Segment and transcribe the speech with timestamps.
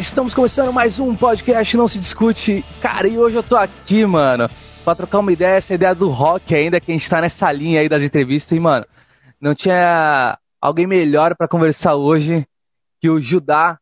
[0.00, 2.64] Estamos começando mais um podcast Não Se Discute.
[2.80, 4.48] Cara, e hoje eu tô aqui, mano,
[4.82, 7.82] pra trocar uma ideia, essa ideia do rock ainda, que a gente tá nessa linha
[7.82, 8.56] aí das entrevistas.
[8.56, 8.86] E, mano,
[9.38, 12.48] não tinha alguém melhor para conversar hoje
[12.98, 13.78] que o Judá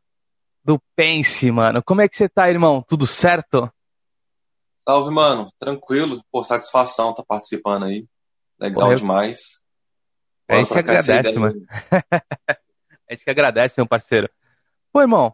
[0.64, 1.84] do Pense, mano.
[1.84, 2.84] Como é que você tá, irmão?
[2.88, 3.70] Tudo certo?
[4.86, 5.46] Salve, mano.
[5.56, 6.20] Tranquilo.
[6.32, 8.08] Por satisfação tá participando aí.
[8.58, 9.62] Legal demais.
[10.48, 11.64] A gente que agradece, mano.
[13.08, 14.28] a gente que agradece, meu parceiro.
[14.92, 15.32] Pô, irmão,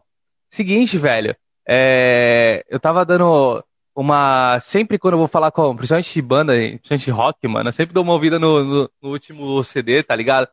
[0.49, 1.35] seguinte, velho.
[1.67, 2.63] É...
[2.69, 3.63] Eu tava dando
[3.95, 4.59] uma.
[4.59, 5.75] Sempre quando eu vou falar com.
[5.75, 9.09] Principalmente de banda, principalmente de rock, mano, eu sempre dou uma ouvida no, no, no
[9.09, 10.47] último CD, tá ligado?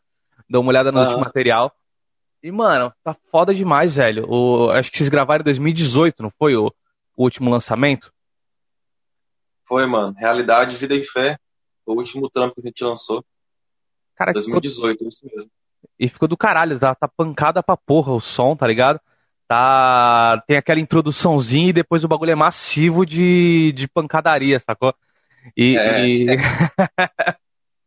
[0.48, 1.74] Dou uma olhada no último material.
[2.42, 4.26] E, mano, tá foda demais, velho.
[4.28, 4.70] O...
[4.70, 6.56] Acho que vocês gravaram em 2018, não foi?
[6.56, 6.66] O,
[7.16, 8.12] o último lançamento?
[9.64, 10.14] Foi, mano.
[10.18, 11.38] Realidade, Vida e Fé.
[11.86, 13.24] O último trampo que a gente lançou.
[14.16, 15.08] Cara, 2018, ficou...
[15.08, 15.50] isso mesmo.
[15.98, 19.00] E ficou do caralho, tá, tá pancada pra porra o som, tá ligado?
[19.48, 20.42] Tá.
[20.46, 24.94] Tem aquela introduçãozinha e depois o bagulho é massivo de, de pancadaria, sacou?
[25.56, 25.76] E.
[25.76, 26.26] É, e...
[26.30, 26.36] É.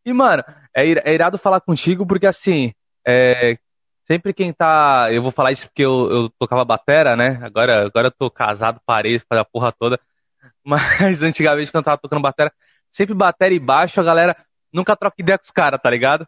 [0.06, 0.44] e mano,
[0.76, 2.74] é, é irado falar contigo porque assim.
[3.08, 3.58] É,
[4.06, 5.10] sempre quem tá.
[5.12, 7.40] Eu vou falar isso porque eu, eu tocava batera, né?
[7.42, 10.00] Agora, agora eu tô casado, parei, fazer a porra toda.
[10.64, 12.52] Mas antigamente, quando eu tava tocando batera,
[12.90, 14.36] sempre batera e baixo, a galera
[14.72, 16.28] nunca troca ideia com os caras, tá ligado?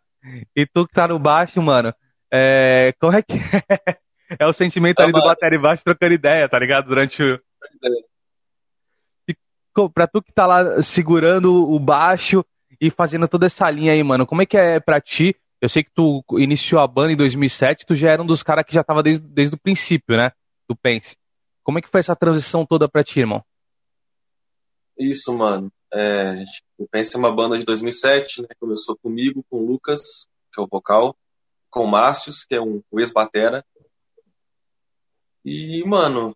[0.56, 1.94] E tu que tá no baixo, mano,
[2.32, 2.94] é...
[3.00, 3.34] como é que
[3.70, 3.98] é?
[4.40, 6.88] É o sentimento é ali do batera e baixo trocando ideia, tá ligado?
[6.88, 7.42] Durante o.
[9.28, 9.36] E,
[9.94, 12.44] pra tu que tá lá segurando o baixo
[12.80, 15.36] e fazendo toda essa linha aí, mano, como é que é pra ti?
[15.62, 18.66] Eu sei que tu iniciou a banda em 2007, tu já era um dos caras
[18.66, 20.32] que já tava desde, desde o princípio, né?
[20.70, 21.16] Do Pense.
[21.64, 23.44] Como é que foi essa transição toda pra ti, irmão?
[24.98, 25.72] Isso, mano.
[25.92, 26.44] É,
[26.78, 28.48] o Pense é uma banda de 2007, né?
[28.60, 31.16] Começou comigo, com o Lucas, que é o vocal,
[31.70, 33.66] com o Márcios, que é um ex-batera.
[35.50, 36.36] E, mano,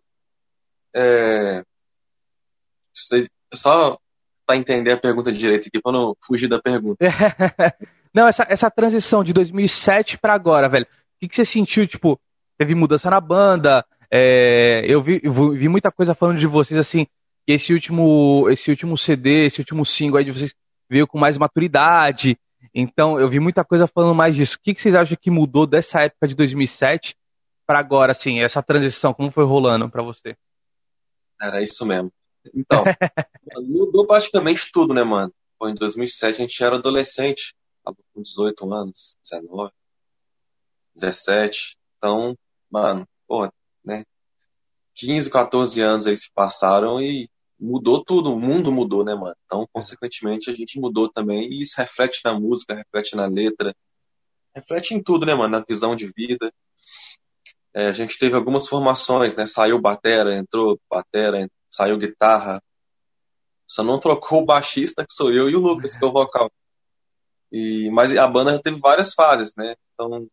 [0.96, 1.62] é,
[3.52, 3.98] só
[4.46, 6.96] para entender a pergunta direito aqui, para não fugir da pergunta.
[8.14, 10.88] não, essa, essa transição de 2007 para agora, velho, o
[11.20, 11.86] que, que você sentiu?
[11.86, 12.18] Tipo,
[12.56, 15.20] teve mudança na banda, é, eu vi,
[15.58, 17.06] vi muita coisa falando de vocês assim,
[17.46, 20.54] esse último, esse último CD, esse último single aí de vocês
[20.88, 22.38] veio com mais maturidade.
[22.74, 24.56] Então, eu vi muita coisa falando mais disso.
[24.56, 27.14] O que, que vocês acham que mudou dessa época de 2007
[27.72, 30.36] para agora, assim, essa transição, como foi rolando para você?
[31.40, 32.12] Era isso mesmo.
[32.54, 32.84] Então,
[33.66, 35.32] mudou praticamente tudo, né, mano?
[35.58, 39.72] Pô, em 2007 a gente era adolescente, tava com 18 anos, 19,
[40.94, 41.78] 17.
[41.96, 42.36] Então,
[42.70, 43.50] mano, pô,
[43.82, 44.04] né?
[44.94, 49.34] 15, 14 anos aí se passaram e mudou tudo, o mundo mudou, né, mano?
[49.46, 53.74] Então, consequentemente, a gente mudou também, e isso reflete na música, reflete na letra,
[54.54, 55.56] reflete em tudo, né, mano?
[55.56, 56.52] Na visão de vida.
[57.74, 59.46] É, a gente teve algumas formações, né?
[59.46, 62.62] Saiu batera, entrou batera, saiu guitarra.
[63.66, 66.50] Só não trocou o baixista, que sou eu, e o Lucas, que é o vocal.
[67.50, 69.74] E, mas a banda já teve várias fases, né?
[69.94, 70.28] Então,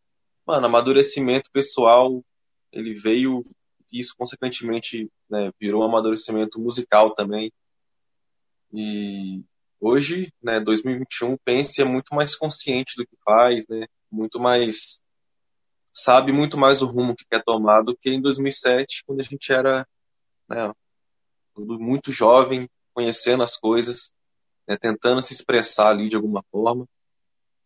[0.46, 2.24] mano, amadurecimento pessoal,
[2.72, 3.44] ele veio
[3.92, 7.52] isso, consequentemente, né, virou um amadurecimento musical também.
[8.74, 9.44] E
[9.80, 15.02] hoje, né, 2021, Pense é muito mais consciente do que faz, né, muito mais
[15.94, 19.52] sabe muito mais o rumo que quer tomar do que em 2007, quando a gente
[19.52, 19.88] era
[20.48, 20.72] né,
[21.56, 24.12] muito jovem, conhecendo as coisas,
[24.68, 26.86] né, tentando se expressar ali de alguma forma.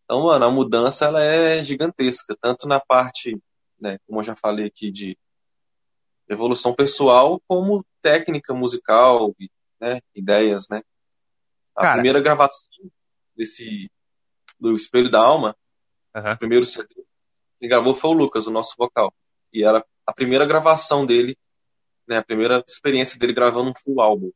[0.04, 3.40] Então, mano, a mudança ela é gigantesca, tanto na parte,
[3.80, 5.16] né, como eu já falei aqui, de
[6.28, 9.34] evolução pessoal como técnica musical,
[9.80, 10.82] né, ideias, né.
[11.76, 11.94] A Cara.
[11.94, 12.68] primeira gravação
[13.36, 13.90] desse
[14.60, 15.56] do Espelho da Alma,
[16.14, 16.32] uhum.
[16.32, 17.04] o primeiro CD,
[17.64, 19.12] quem gravou foi o Lucas, o nosso vocal.
[19.50, 21.34] E era a primeira gravação dele,
[22.06, 24.30] né, a primeira experiência dele gravando um full álbum.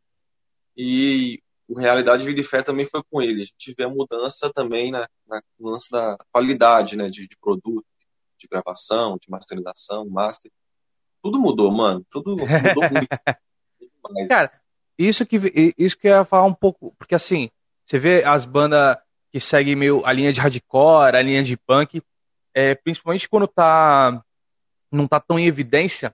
[0.74, 3.42] E o Realidade Vida e Fé também foi com ele.
[3.42, 7.84] A gente vê a mudança também na, na mudança da qualidade, né, de, de produto,
[8.38, 10.50] de gravação, de masterização, master
[11.22, 12.06] tudo mudou, mano.
[12.08, 13.08] Tudo mudou muito.
[14.28, 14.50] Cara,
[14.96, 17.50] isso que, isso que eu ia falar um pouco, porque assim,
[17.84, 18.96] você vê as bandas
[19.30, 22.00] que seguem meio a linha de hardcore, a linha de punk,
[22.58, 24.20] é, principalmente quando tá
[24.90, 26.12] não tá tão em evidência,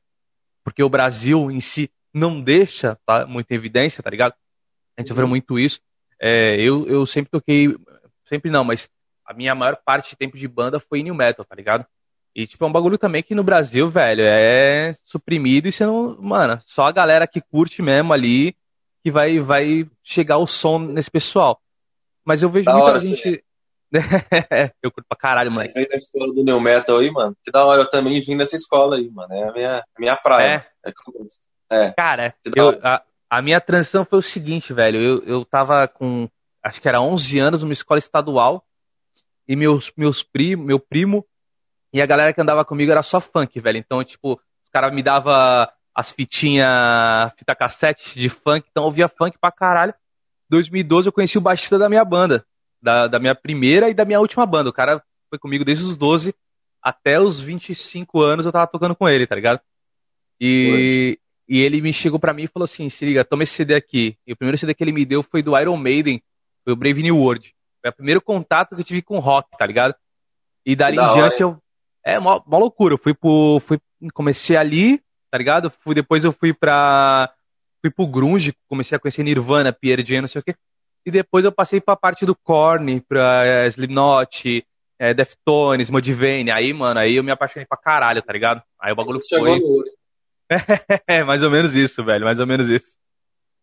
[0.63, 4.35] porque o Brasil em si não deixa tá, muito em evidência, tá ligado?
[4.95, 5.15] A gente uhum.
[5.15, 5.81] sofreu muito isso.
[6.21, 7.75] É, eu, eu sempre toquei,
[8.27, 8.91] sempre não, mas
[9.25, 11.87] a minha maior parte de tempo de banda foi new metal, tá ligado?
[12.35, 16.21] E, tipo, é um bagulho também que no Brasil, velho, é suprimido e você não.
[16.21, 18.55] Mano, só a galera que curte mesmo ali
[19.03, 21.59] que vai, vai chegar o som nesse pessoal.
[22.25, 23.43] Mas eu vejo da muita hora, gente.
[24.83, 25.69] eu curto pra caralho, mano.
[25.69, 27.37] Você veio da escola do New Metal aí, mano?
[27.45, 29.33] Que da hora, eu também vim dessa escola aí, mano.
[29.33, 30.67] É a minha, a minha praia.
[30.85, 30.91] É?
[31.71, 31.93] É, é.
[31.93, 35.01] Cara, eu, a, a, minha transição foi o seguinte, velho.
[35.01, 36.29] Eu, eu tava com,
[36.63, 38.65] acho que era 11 anos, numa escola estadual.
[39.47, 41.25] E meus, meus primos, meu primo
[41.95, 43.79] e a galera que andava comigo era só funk, velho.
[43.79, 45.33] Então, tipo, os caras me davam
[45.95, 49.95] as fitinhas, fita cassete de funk, então eu ouvia funk pra caralho.
[50.51, 52.45] 2012 eu conheci o baixista da minha banda,
[52.85, 54.69] da, da minha primeira e da minha última banda.
[54.69, 56.35] O cara foi comigo desde os 12
[56.85, 59.59] até os 25 anos eu tava tocando com ele, tá ligado?
[60.39, 63.75] E, e ele me chegou pra mim e falou assim: se liga, toma esse CD
[63.75, 64.19] aqui.
[64.27, 66.23] E o primeiro CD que ele me deu foi do Iron Maiden,
[66.63, 67.55] foi o Brave New World.
[67.81, 69.95] Foi o primeiro contato que eu tive com rock, tá ligado?
[70.67, 71.59] E dali em diante eu.
[72.05, 72.95] É uma, uma loucura.
[72.95, 73.61] Eu fui pro.
[73.61, 73.79] Fui,
[74.13, 75.71] comecei ali, tá ligado?
[75.71, 77.33] Fui, depois eu fui pra.
[77.81, 80.55] Fui pro Grunge, comecei a conhecer Nirvana, Pierre Jane, não sei o quê.
[81.05, 84.67] E depois eu passei pra parte do Korn, pra é, Slipknot,
[84.99, 86.51] é, Deftones, Modivane.
[86.51, 88.63] Aí, mano, aí eu me apaixonei pra caralho, tá ligado?
[88.81, 89.59] Aí o bagulho Chegou foi.
[89.59, 89.85] No...
[91.07, 92.97] é, mais ou menos isso, velho, mais ou menos isso.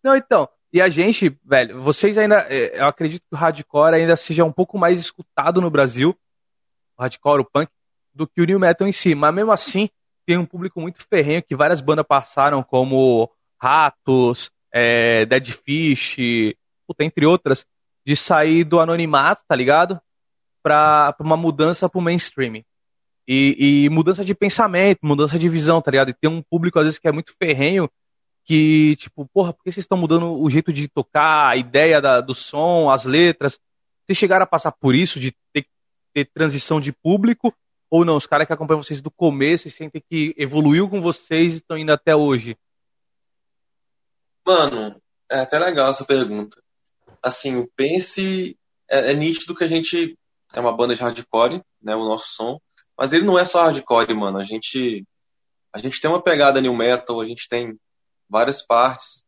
[0.03, 2.45] Não, então, e a gente, velho, vocês ainda.
[2.49, 6.17] É, eu acredito que o hardcore ainda seja um pouco mais escutado no Brasil,
[6.97, 7.69] o hardcore, o punk,
[8.13, 9.13] do que o new metal em si.
[9.13, 9.89] Mas mesmo assim,
[10.25, 13.29] tem um público muito ferrenho que várias bandas passaram, como
[13.59, 16.17] Ratos, é, Dead Fish,
[16.91, 17.65] puta, entre outras,
[18.05, 19.99] de sair do anonimato, tá ligado?
[20.61, 22.63] Pra, pra uma mudança pro mainstream.
[23.27, 26.09] E, e, mudança de pensamento, mudança de visão, tá ligado?
[26.09, 27.89] E tem um público, às vezes, que é muito ferrenho
[28.43, 32.19] que, tipo, porra, por que vocês estão mudando o jeito de tocar, a ideia da,
[32.19, 33.59] do som, as letras?
[34.05, 35.65] Vocês chegaram a passar por isso, de ter,
[36.13, 37.53] ter transição de público?
[37.89, 41.53] Ou não, os caras que acompanham vocês do começo e sentem que evoluiu com vocês
[41.53, 42.57] e estão indo até hoje?
[44.45, 44.99] Mano,
[45.29, 46.61] é até legal essa pergunta.
[47.21, 48.57] Assim, o Pense
[48.89, 50.17] é, é nítido que a gente
[50.53, 52.59] é uma banda de hardcore, né, o nosso som,
[52.97, 54.37] mas ele não é só hardcore, mano.
[54.37, 55.05] A gente
[55.73, 57.79] a gente tem uma pegada new metal, a gente tem
[58.29, 59.23] várias partes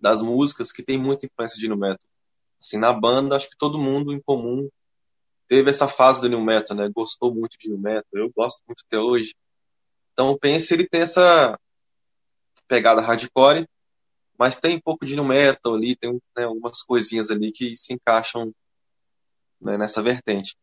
[0.00, 2.04] das músicas que tem muita influência de new metal.
[2.60, 4.68] Assim, na banda, acho que todo mundo em comum
[5.46, 6.90] teve essa fase do new metal, né?
[6.94, 8.04] Gostou muito de new metal.
[8.12, 9.34] Eu gosto muito até hoje.
[10.12, 11.58] Então, o Pense ele tem essa
[12.66, 13.68] pegada hardcore,
[14.38, 17.92] mas tem um pouco de new metal ali, tem né, algumas coisinhas ali que se
[17.92, 18.52] encaixam
[19.60, 20.56] né, nessa vertente.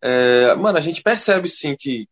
[0.00, 2.06] É, mano, a gente percebe sim que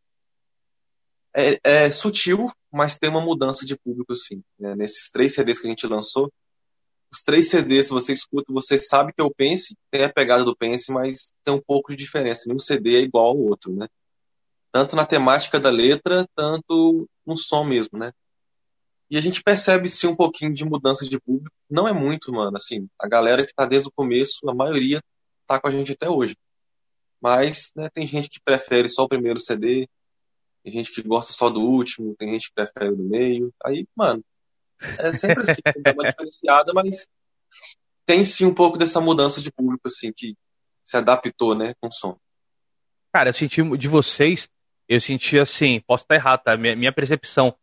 [1.36, 4.42] é, é, sutil, mas tem uma mudança de público, sim.
[4.58, 4.74] Né?
[4.76, 6.32] Nesses três CDs que a gente lançou,
[7.12, 10.42] os três CDs, se você escuta, você sabe que é o Pense, tem a pegada
[10.42, 12.44] do Pense, mas tem um pouco de diferença.
[12.46, 13.86] Nenhum CD é igual ao outro, né?
[14.72, 18.12] Tanto na temática da letra, tanto no som mesmo, né?
[19.14, 21.54] E a gente percebe sim um pouquinho de mudança de público.
[21.70, 22.56] Não é muito, mano.
[22.56, 25.00] Assim, a galera que tá desde o começo, a maioria
[25.46, 26.36] tá com a gente até hoje.
[27.20, 29.88] Mas, né, tem gente que prefere só o primeiro CD,
[30.64, 33.54] tem gente que gosta só do último, tem gente que prefere o do meio.
[33.64, 34.20] Aí, mano,
[34.98, 37.06] é sempre assim, dá uma diferenciada, mas
[38.04, 40.34] tem sim um pouco dessa mudança de público, assim, que
[40.82, 42.18] se adaptou, né, com o som.
[43.12, 44.48] Cara, eu senti de vocês,
[44.88, 46.56] eu senti assim, posso estar errado, tá?
[46.56, 47.56] Minha, minha percepção,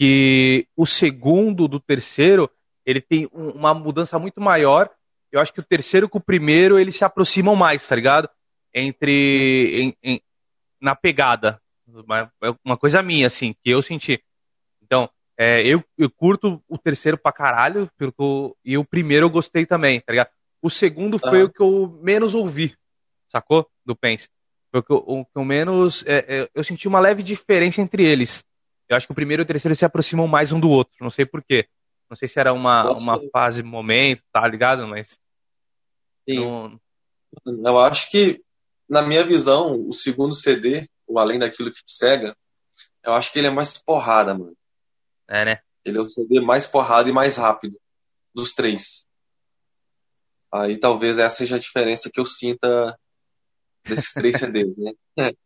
[0.00, 2.50] que o segundo do terceiro,
[2.86, 4.88] ele tem uma mudança muito maior.
[5.30, 8.26] Eu acho que o terceiro com o primeiro, eles se aproximam mais, tá ligado?
[8.74, 9.78] Entre.
[9.78, 10.22] Em, em,
[10.80, 11.60] na pegada.
[11.86, 14.24] Uma, é uma coisa minha, assim, que eu senti.
[14.82, 19.66] Então, é, eu, eu curto o terceiro pra caralho, porque e o primeiro eu gostei
[19.66, 20.30] também, tá ligado?
[20.62, 22.74] O segundo foi o que eu menos ouvi,
[23.28, 23.68] sacou?
[23.84, 24.30] Do Pense.
[24.70, 26.06] Foi o que eu, o que eu menos.
[26.06, 28.42] É, é, eu senti uma leve diferença entre eles.
[28.90, 31.10] Eu acho que o primeiro e o terceiro se aproximam mais um do outro, não
[31.10, 31.68] sei porquê.
[32.10, 34.84] Não sei se era uma, uma fase, momento, tá ligado?
[34.88, 35.16] Mas.
[36.28, 36.40] Sim.
[36.40, 36.80] Não...
[37.46, 38.42] Eu acho que,
[38.88, 42.36] na minha visão, o segundo CD o Além Daquilo Que Te Cega,
[43.02, 44.56] eu acho que ele é mais porrada, mano.
[45.28, 45.60] É, né?
[45.84, 47.80] Ele é o CD mais porrada e mais rápido
[48.34, 49.06] dos três.
[50.52, 52.98] Aí talvez essa seja a diferença que eu sinta
[53.84, 54.92] desses três CDs, né?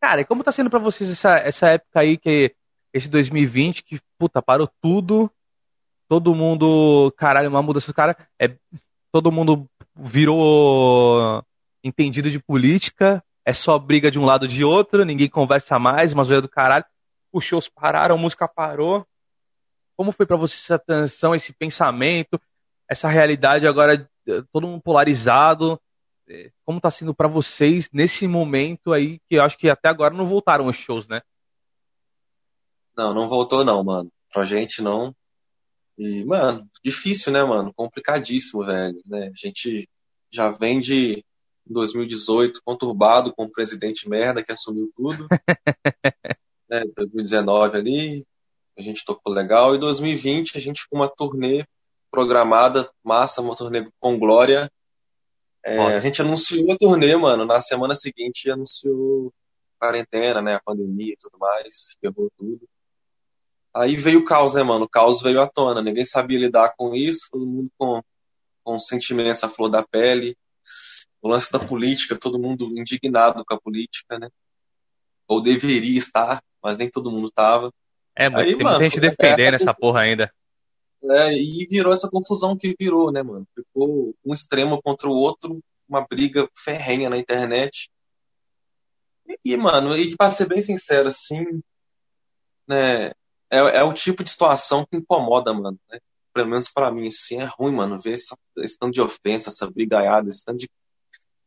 [0.00, 2.54] Cara, como tá sendo para vocês essa, essa época aí, que
[2.92, 5.30] esse 2020, que, puta, parou tudo,
[6.08, 8.56] todo mundo, caralho, uma mudança, cara, é,
[9.12, 11.44] todo mundo virou
[11.84, 16.28] entendido de política, é só briga de um lado de outro, ninguém conversa mais, mas
[16.28, 16.84] veio do caralho.
[17.32, 19.06] Os shows pararam, a música parou.
[19.96, 22.40] Como foi para você essa tensão, esse pensamento,
[22.88, 25.80] essa realidade agora eh, todo mundo polarizado?
[26.30, 30.14] Eh, como tá sendo para vocês nesse momento aí que eu acho que até agora
[30.14, 31.20] não voltaram os shows, né?
[32.96, 34.12] Não, não voltou não, mano.
[34.32, 35.12] Pra gente não.
[35.98, 37.74] E, mano, difícil, né, mano?
[37.74, 39.26] Complicadíssimo, velho, né?
[39.28, 39.88] A gente
[40.30, 41.24] já vem de
[41.68, 45.26] em 2018 conturbado com o presidente merda que assumiu tudo.
[46.70, 48.26] né, 2019 ali,
[48.78, 49.74] a gente tocou legal.
[49.74, 51.64] E 2020 a gente com uma turnê
[52.08, 54.70] programada, massa, uma turnê com Glória.
[55.64, 57.44] É, a gente anunciou a turnê, mano.
[57.44, 59.32] Na semana seguinte anunciou
[59.78, 60.54] quarentena, né?
[60.54, 62.68] A pandemia e tudo mais, ferrou tudo.
[63.74, 64.84] Aí veio o caos, né, mano?
[64.84, 65.80] O caos veio à tona.
[65.80, 68.02] Ninguém sabia lidar com isso, todo mundo com,
[68.64, 70.36] com sentimentos à flor da pele.
[71.22, 74.28] O lance da política, todo mundo indignado com a política, né?
[75.28, 77.72] Ou deveria estar, mas nem todo mundo tava.
[78.16, 80.32] É, Aí, tem mano, muita gente defendendo essa, essa porra ainda.
[81.02, 83.46] É, e virou essa confusão que virou, né, mano?
[83.54, 87.90] Ficou um extremo contra o outro, uma briga ferrenha na internet.
[89.26, 91.62] E, e mano, e pra ser bem sincero, assim,
[92.68, 93.08] né,
[93.50, 95.98] é, é o tipo de situação que incomoda, mano, né?
[96.32, 99.68] Pelo menos para mim, assim, é ruim, mano, ver essa, esse tanto de ofensa, essa
[99.68, 100.70] brigaiada, esse tanto de,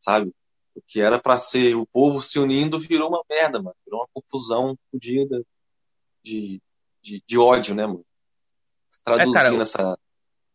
[0.00, 0.32] sabe?
[0.74, 3.76] O que era para ser o povo se unindo virou uma merda, mano.
[3.86, 5.42] Virou uma confusão fodida
[6.22, 6.60] de,
[7.02, 8.04] de, de, ódio, né, mano?
[9.04, 9.98] Traduzindo é, cara, essa.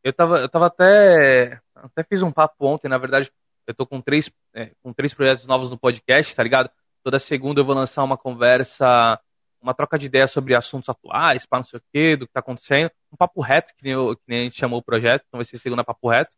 [0.04, 1.60] Eu tava, eu tava até.
[1.76, 3.32] Até fiz um papo ontem, na verdade,
[3.68, 6.70] eu tô com três, é, com três projetos novos no podcast, tá ligado?
[7.04, 9.20] Toda segunda eu vou lançar uma conversa,
[9.62, 12.40] uma troca de ideias sobre assuntos atuais, para não sei o quê, do que tá
[12.40, 12.92] acontecendo.
[13.12, 15.46] Um papo reto, que nem, eu, que nem a gente chamou o projeto, então vai
[15.46, 16.36] ser segunda papo reto.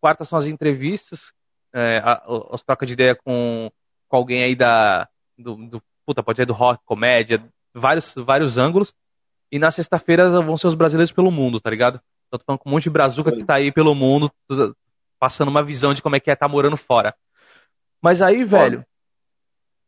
[0.00, 1.32] Quarta são as entrevistas,
[1.72, 2.02] é,
[2.50, 3.70] as trocas de ideia com,
[4.08, 5.08] com alguém aí da.
[5.38, 7.42] Do, do, puta, pode ser do rock, comédia,
[7.72, 8.92] vários, vários ângulos.
[9.52, 12.00] E na sexta-feira vão ser os brasileiros pelo mundo, tá ligado?
[12.26, 14.32] Então, tô falando com um monte de brazuca que tá aí pelo mundo,
[15.20, 17.14] passando uma visão de como é que é tá morando fora.
[18.00, 18.80] Mas aí, velho,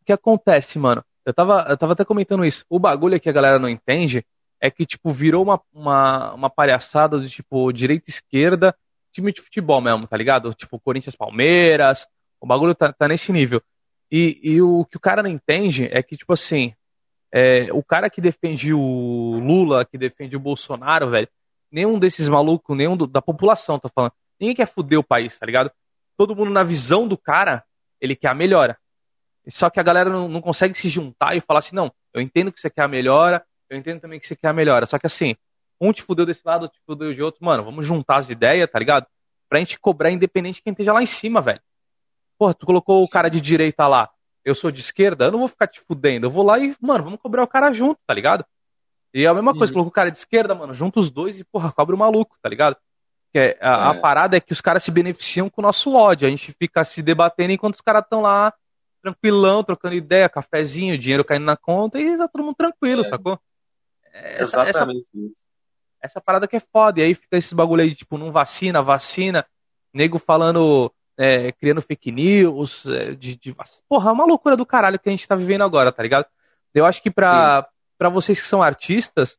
[0.02, 1.02] o que acontece, mano?
[1.24, 2.62] Eu tava, eu tava até comentando isso.
[2.68, 4.22] O bagulho que a galera não entende
[4.60, 8.76] é que, tipo, virou uma, uma, uma palhaçada de, tipo, direita esquerda,
[9.10, 10.52] time de futebol mesmo, tá ligado?
[10.52, 12.06] Tipo, Corinthians Palmeiras,
[12.38, 13.62] o bagulho tá, tá nesse nível.
[14.12, 16.74] E, e o que o cara não entende é que, tipo assim,
[17.36, 21.28] é, o cara que defende o Lula, que defende o Bolsonaro, velho,
[21.68, 24.12] nenhum desses malucos, nenhum do, da população, tá falando.
[24.38, 25.68] Ninguém quer fuder o país, tá ligado?
[26.16, 27.64] Todo mundo, na visão do cara,
[28.00, 28.78] ele quer a melhora.
[29.48, 32.52] Só que a galera não, não consegue se juntar e falar assim, não, eu entendo
[32.52, 34.86] que você quer a melhora, eu entendo também que você quer a melhora.
[34.86, 35.34] Só que assim,
[35.80, 38.70] um te fudeu desse lado, outro te fudeu de outro, mano, vamos juntar as ideias,
[38.70, 39.08] tá ligado?
[39.48, 41.60] Pra gente cobrar independente de quem esteja lá em cima, velho.
[42.38, 44.08] Porra, tu colocou o cara de direita lá
[44.44, 46.26] eu sou de esquerda, eu não vou ficar te fudendo.
[46.26, 48.44] Eu vou lá e, mano, vamos cobrar o cara junto, tá ligado?
[49.12, 49.74] E é a mesma coisa, uhum.
[49.74, 52.48] colocou o cara de esquerda, mano, junta os dois e, porra, cobre o maluco, tá
[52.48, 52.76] ligado?
[53.32, 53.96] Que é, a, é.
[53.96, 56.26] a, parada é que os caras se beneficiam com o nosso ódio.
[56.26, 58.52] A gente fica se debatendo enquanto os caras estão lá,
[59.00, 63.08] tranquilão, trocando ideia, cafezinho, dinheiro caindo na conta e tá todo mundo tranquilo, é.
[63.08, 63.38] sacou?
[64.12, 65.46] Essa, Exatamente essa, isso.
[66.02, 67.00] Essa parada que é foda.
[67.00, 69.46] E aí fica esse bagulho aí de, tipo, não vacina, vacina,
[69.92, 73.56] nego falando é, criando fake news, é, de, de,
[73.88, 76.26] Porra, é uma loucura do caralho que a gente tá vivendo agora, tá ligado?
[76.74, 79.38] Eu acho que pra, pra vocês que são artistas,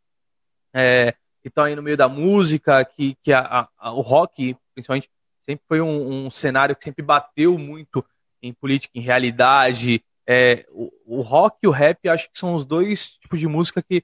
[0.73, 5.09] é, que estão aí no meio da música, que, que a, a, o rock, principalmente,
[5.45, 8.03] sempre foi um, um, cenário que sempre bateu muito
[8.41, 10.03] em política, em realidade.
[10.27, 13.81] É, o, o, rock e o rap, acho que são os dois tipos de música
[13.81, 14.03] que,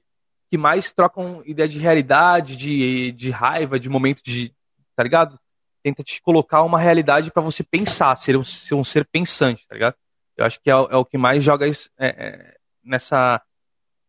[0.50, 4.54] que mais trocam ideia de realidade, de, de raiva, de momento de.
[4.94, 5.38] Tá ligado?
[5.82, 9.74] Tenta te colocar uma realidade para você pensar, ser um, ser um ser pensante, tá
[9.74, 9.94] ligado?
[10.36, 13.42] Eu acho que é, é o que mais joga isso, é, é, nessa,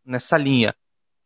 [0.04, 0.74] nessa linha.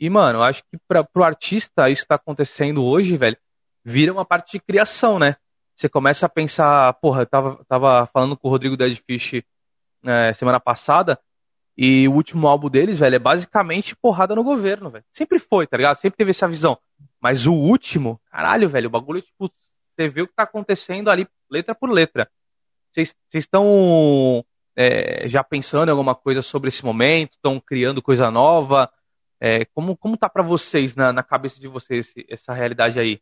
[0.00, 3.36] E, mano, eu acho que pra, pro artista isso tá acontecendo hoje, velho,
[3.84, 5.36] vira uma parte de criação, né?
[5.76, 9.42] Você começa a pensar, porra, eu tava, tava falando com o Rodrigo Deadfish
[10.04, 11.18] é, semana passada,
[11.76, 15.04] e o último álbum deles, velho, é basicamente porrada no governo, velho.
[15.12, 15.96] Sempre foi, tá ligado?
[15.96, 16.76] Sempre teve essa visão.
[17.20, 19.48] Mas o último, caralho, velho, o bagulho, tipo,
[19.98, 22.30] você vê o que está acontecendo ali, letra por letra.
[22.92, 24.44] Vocês estão
[24.76, 27.32] é, já pensando em alguma coisa sobre esse momento?
[27.32, 28.90] Estão criando coisa nova?
[29.40, 33.20] É, como, como tá para vocês, na, na cabeça de vocês, essa realidade aí?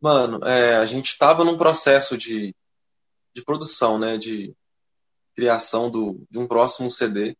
[0.00, 2.54] Mano, é, a gente estava num processo de,
[3.34, 4.18] de produção, né?
[4.18, 4.54] De
[5.34, 7.34] criação do, de um próximo CD.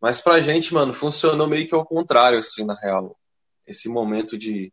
[0.00, 3.18] Mas pra gente, mano, funcionou meio que ao contrário, assim, na real.
[3.66, 4.72] Esse momento de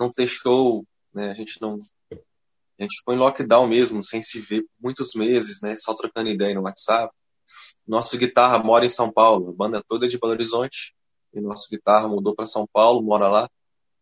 [0.00, 1.30] não ter show, né?
[1.30, 1.78] A gente não.
[2.12, 5.76] A gente ficou em lockdown mesmo, sem se ver muitos meses, né?
[5.76, 7.14] Só trocando ideia no WhatsApp.
[7.86, 10.94] Nosso guitarra mora em São Paulo, a banda toda é de Belo Horizonte,
[11.34, 13.50] e nosso guitarra mudou para São Paulo, mora lá.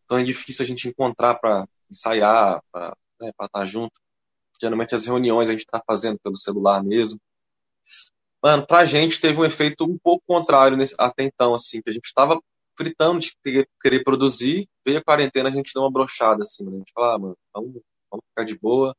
[0.04, 3.98] Então é difícil a gente encontrar para ensaiar, para né, estar tá junto.
[4.60, 7.18] Geralmente as reuniões a gente está fazendo pelo celular mesmo.
[8.42, 11.92] Mano, pra gente teve um efeito um pouco contrário nesse, até então, assim, que a
[11.92, 12.40] gente estava
[12.78, 13.32] fritando de
[13.82, 16.70] querer produzir, veio a quarentena, a gente deu uma brochada, assim, né?
[16.72, 18.94] A gente falou, ah, mano, vamos, vamos ficar de boa,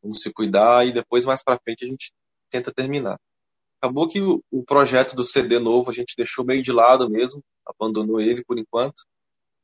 [0.00, 2.12] vamos se cuidar e depois mais para frente a gente
[2.48, 3.18] tenta terminar.
[3.80, 7.42] Acabou que o, o, projeto do CD novo a gente deixou meio de lado mesmo,
[7.66, 9.04] abandonou ele por enquanto.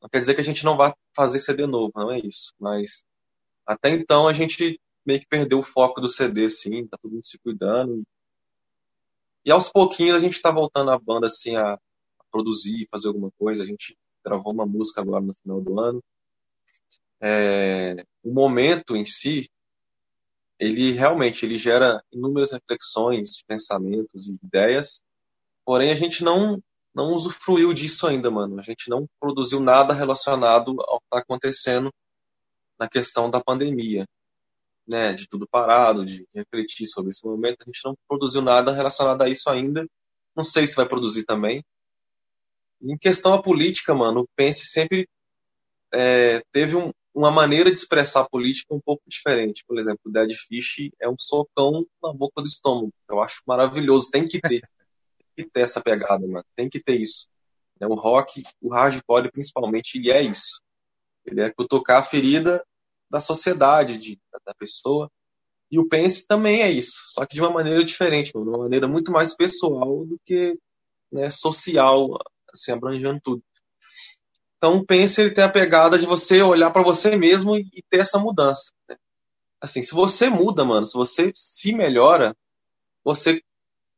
[0.01, 2.53] Não quer dizer que a gente não vá fazer CD novo, não é isso.
[2.59, 3.03] Mas
[3.65, 7.25] até então a gente meio que perdeu o foco do CD, assim, tá todo mundo
[7.25, 8.03] se cuidando.
[9.45, 11.77] E aos pouquinhos a gente tá voltando a banda, assim, a
[12.35, 13.63] produzir, fazer alguma coisa.
[13.63, 16.03] A gente gravou uma música agora no final do ano.
[17.21, 19.49] É, o momento em si,
[20.59, 25.01] ele realmente ele gera inúmeras reflexões, pensamentos e ideias,
[25.63, 26.61] porém a gente não
[26.93, 28.57] não usufruiu disso ainda, mano.
[28.57, 31.91] A gente não produziu nada relacionado ao que está acontecendo
[32.79, 34.05] na questão da pandemia,
[34.87, 35.13] né?
[35.13, 37.57] De tudo parado, de refletir sobre esse momento.
[37.61, 39.85] A gente não produziu nada relacionado a isso ainda.
[40.33, 41.61] Não sei se vai produzir também.
[42.81, 45.07] Em questão a política, mano, o Pense sempre
[45.93, 49.63] é, teve um, uma maneira de expressar a política um pouco diferente.
[49.67, 52.93] Por exemplo, o Dead Fish é um socão na boca do estômago.
[53.09, 54.61] Eu acho maravilhoso, tem que ter.
[55.35, 56.45] tem que ter essa pegada, mano.
[56.55, 57.27] Tem que ter isso.
[57.79, 60.61] É, o rock, o hardcore principalmente, ele é isso.
[61.25, 62.63] Ele é tocar a ferida
[63.09, 65.09] da sociedade, de, da pessoa.
[65.71, 68.63] E o Pense também é isso, só que de uma maneira diferente, mano, de uma
[68.63, 70.57] maneira muito mais pessoal do que
[71.11, 72.17] né, social,
[72.59, 73.43] assim, abrangendo tudo.
[74.57, 78.17] Então, Pense ele tem a pegada de você olhar para você mesmo e, ter essa
[78.17, 78.71] mudança.
[78.89, 78.95] Né?
[79.61, 82.35] Assim, se você muda, mano, se você se melhora,
[83.03, 83.41] você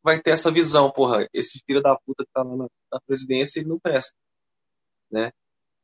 [0.04, 3.60] vai ter essa visão, porra, esse filho da puta que tá lá na, na presidência,
[3.60, 4.16] ele não presta,
[5.12, 5.32] né?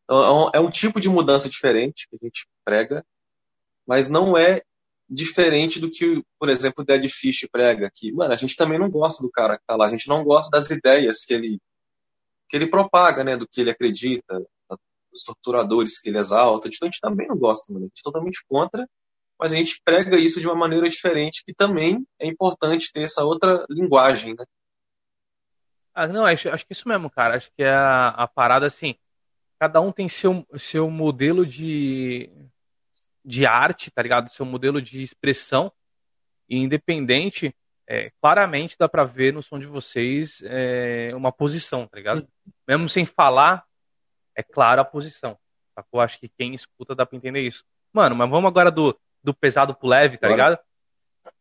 [0.03, 3.05] Então, é um, é um tipo de mudança diferente que a gente prega,
[3.85, 4.61] mas não é
[5.09, 8.89] diferente do que, por exemplo, o Dead Fish prega, que, mano, a gente também não
[8.89, 11.59] gosta do cara que tá lá, a gente não gosta das ideias que ele
[12.53, 14.39] que ele propaga, né, do que ele acredita,
[15.11, 17.85] dos torturadores que ele exalta, então a gente também não gosta, mano.
[17.85, 18.87] a gente é totalmente contra,
[19.39, 23.23] mas a gente prega isso de uma maneira diferente, que também é importante ter essa
[23.23, 24.45] outra linguagem, né?
[25.95, 27.37] Ah, não, acho, acho que isso mesmo, cara.
[27.37, 28.95] Acho que é a, a parada assim.
[29.59, 32.29] Cada um tem seu, seu modelo de,
[33.25, 34.29] de arte, tá ligado?
[34.31, 35.71] Seu modelo de expressão.
[36.47, 37.55] E independente,
[37.87, 42.27] é, claramente dá pra ver no som de vocês é, uma posição, tá ligado?
[42.67, 43.65] Mesmo sem falar,
[44.35, 45.37] é claro a posição.
[45.91, 47.63] Eu acho que quem escuta dá pra entender isso.
[47.91, 50.59] Mano, mas vamos agora do, do pesado pro leve, tá Bora.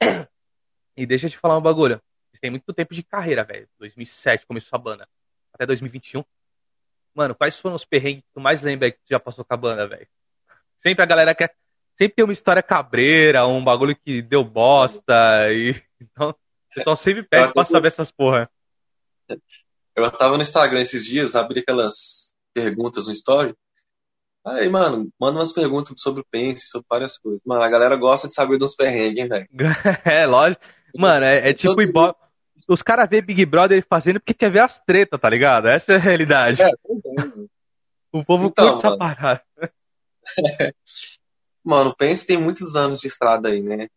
[0.00, 0.28] ligado?
[0.94, 2.02] E deixa eu te falar um bagulho.
[2.28, 3.66] Vocês têm muito tempo de carreira, velho.
[3.78, 5.08] 2007 começou a banda.
[5.50, 6.22] Até 2021.
[7.14, 9.56] Mano, quais foram os perrengues que tu mais lembra que tu já passou com a
[9.56, 10.06] banda, velho?
[10.76, 11.54] Sempre a galera quer.
[11.98, 15.14] Sempre tem uma história cabreira, um bagulho que deu bosta.
[15.52, 15.74] E...
[16.02, 18.50] Então, o pessoal sempre pede pra saber essas porra.
[19.94, 23.54] Eu tava no Instagram esses dias, abri aquelas perguntas no story.
[24.44, 27.40] Aí, mano, manda umas perguntas sobre o Pense, sobre várias coisas.
[27.46, 29.48] Mano, a galera gosta de saber dos perrengues, hein, velho?
[30.04, 30.60] é, lógico.
[30.96, 32.16] Mano, é, é tipo igual.
[32.68, 35.68] Os caras vê Big Brother fazendo porque quer ver as tretas, tá ligado?
[35.68, 36.62] Essa é a realidade.
[36.62, 36.68] É,
[38.12, 39.42] o povo então, curte essa parada.
[41.64, 43.88] mano, o Pense tem muitos anos de estrada aí, né?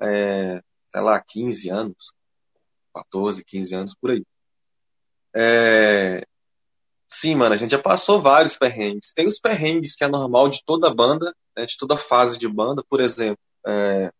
[0.00, 2.12] É, sei lá, 15 anos.
[2.94, 4.24] 14, 15 anos, por aí.
[5.34, 6.26] É,
[7.14, 9.12] Sim, mano, a gente já passou vários perrengues.
[9.12, 12.82] Tem os perrengues que é normal de toda banda, né, de toda fase de banda,
[12.88, 14.10] por exemplo, é,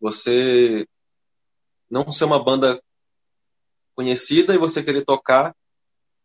[0.00, 0.86] você
[1.90, 2.80] não ser uma banda
[3.96, 5.54] conhecida e você querer tocar,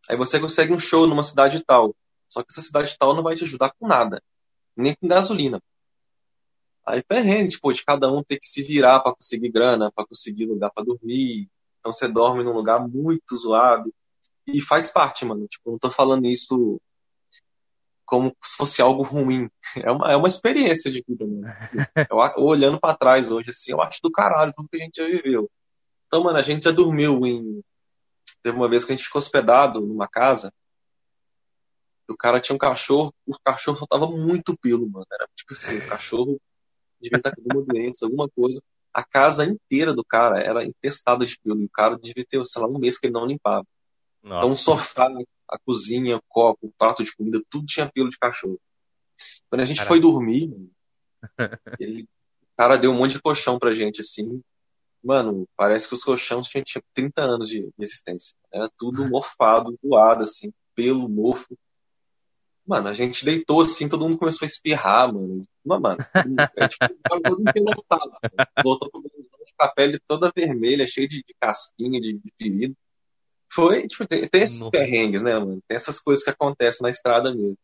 [0.08, 1.96] aí você consegue um show numa cidade tal.
[2.30, 4.22] Só que essa cidade tal não vai te ajudar com nada,
[4.82, 5.62] nem com gasolina.
[6.86, 10.46] Aí perrengue, tipo, de cada um ter que se virar para conseguir grana, para conseguir
[10.46, 11.48] lugar para dormir.
[11.80, 13.94] Então você dorme num lugar muito zoado
[14.48, 15.48] e faz parte, mano.
[15.48, 16.82] Tipo, não tô falando isso
[18.06, 19.50] como se fosse algo ruim.
[19.86, 21.44] É uma, é uma experiência de vida, mano.
[22.10, 25.06] Eu, olhando para trás hoje, assim, eu acho do caralho tudo que a gente já
[25.06, 25.48] viveu.
[26.08, 27.62] Então, mano, a gente já dormiu em.
[28.42, 30.52] Teve uma vez que a gente ficou hospedado numa casa.
[32.10, 35.06] O cara tinha um cachorro, o cachorro soltava muito pelo, mano.
[35.12, 36.42] Era tipo assim, o cachorro
[37.00, 38.62] devia estar com alguma doença, alguma coisa.
[38.94, 41.62] A casa inteira do cara era infestada de pelo.
[41.62, 43.66] E o cara devia ter, sei lá, um mês que ele não limpava.
[44.24, 44.38] Nossa.
[44.38, 45.08] Então, o sofá,
[45.48, 48.60] a cozinha, o copo, o prato de comida, tudo tinha pelo de cachorro.
[49.50, 49.88] Quando a gente Caraca.
[49.88, 50.52] foi dormir,
[51.80, 54.42] ele, o cara deu um monte de colchão pra gente, assim.
[55.04, 58.36] Mano, parece que os colchões tinham, tinham 30 anos de existência.
[58.52, 61.58] Era tudo mofado, voado, assim, pelo, mofo.
[62.70, 65.42] Mano, a gente deitou assim, todo mundo começou a espirrar, mano.
[65.66, 65.98] Mas, mano,
[66.56, 68.12] é tipo, todo empelotado.
[68.64, 69.02] Voltou com
[69.60, 72.78] a pele toda vermelha, cheia de, de casquinha, de, de ferido.
[73.52, 74.70] Foi, tipo, tem, tem esses Nossa.
[74.70, 75.60] perrengues, né, mano?
[75.68, 77.58] Tem essas coisas que acontecem na estrada mesmo.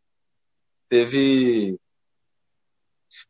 [0.89, 1.77] Teve.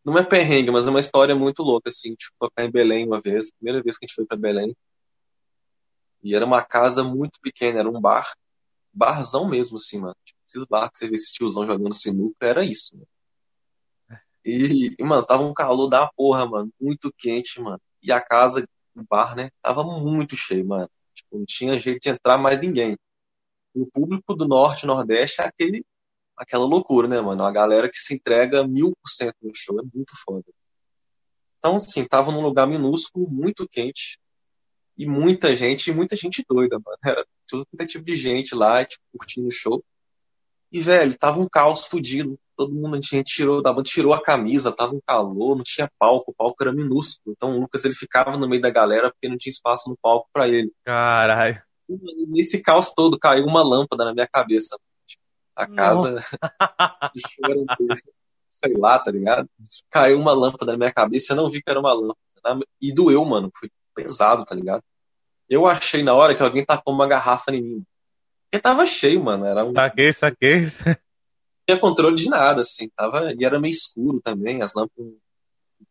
[0.05, 3.19] Não é perrengue, mas é uma história muito louca, assim, tipo, tocar em Belém uma
[3.19, 4.73] vez, primeira vez que a gente foi para Belém.
[6.23, 8.33] E era uma casa muito pequena, era um bar,
[8.95, 10.15] barzão mesmo, assim, mano.
[10.25, 13.07] Tipo, esses bar que você vê esse tiozão jogando sinuca, era isso, mano.
[14.43, 17.81] E, mano, tava um calor da porra, mano, muito quente, mano.
[18.01, 20.89] E a casa, o bar, né, tava muito cheio, mano.
[21.15, 22.97] Tipo, não tinha jeito de entrar mais ninguém.
[23.75, 25.85] E o público do Norte Nordeste é aquele
[26.37, 27.43] aquela loucura, né, mano?
[27.45, 30.45] A galera que se entrega mil por cento no show, é muito foda.
[31.57, 34.19] Então, assim, tava num lugar minúsculo, muito quente,
[34.97, 36.97] e muita gente, e muita gente doida, mano.
[37.03, 39.83] Era tudo quanto é tipo de gente lá, tipo, curtindo o show.
[40.71, 42.37] E, velho, tava um caos fudido.
[42.57, 45.91] Todo mundo, a gente tirou da banda, tirou a camisa, tava um calor, não tinha
[45.99, 47.35] palco, o palco era minúsculo.
[47.35, 50.29] Então o Lucas ele ficava no meio da galera porque não tinha espaço no palco
[50.31, 50.71] para ele.
[50.85, 51.61] Caralho.
[52.27, 54.77] Nesse caos todo, caiu uma lâmpada na minha cabeça
[55.55, 56.19] a casa
[58.49, 59.49] sei lá, tá ligado?
[59.89, 62.65] Caiu uma lâmpada na minha cabeça, eu não vi que era uma lâmpada.
[62.81, 63.51] E doeu, mano.
[63.57, 64.83] Foi pesado, tá ligado?
[65.49, 67.83] Eu achei na hora que alguém tacou uma garrafa em mim.
[68.43, 69.45] Porque tava cheio, mano.
[69.45, 69.73] Era um.
[69.73, 70.61] Saquei, saquei.
[70.65, 70.95] Não
[71.67, 72.89] tinha controle de nada, assim.
[72.95, 73.33] Tava...
[73.33, 75.17] E era meio escuro também, as lâmpadas não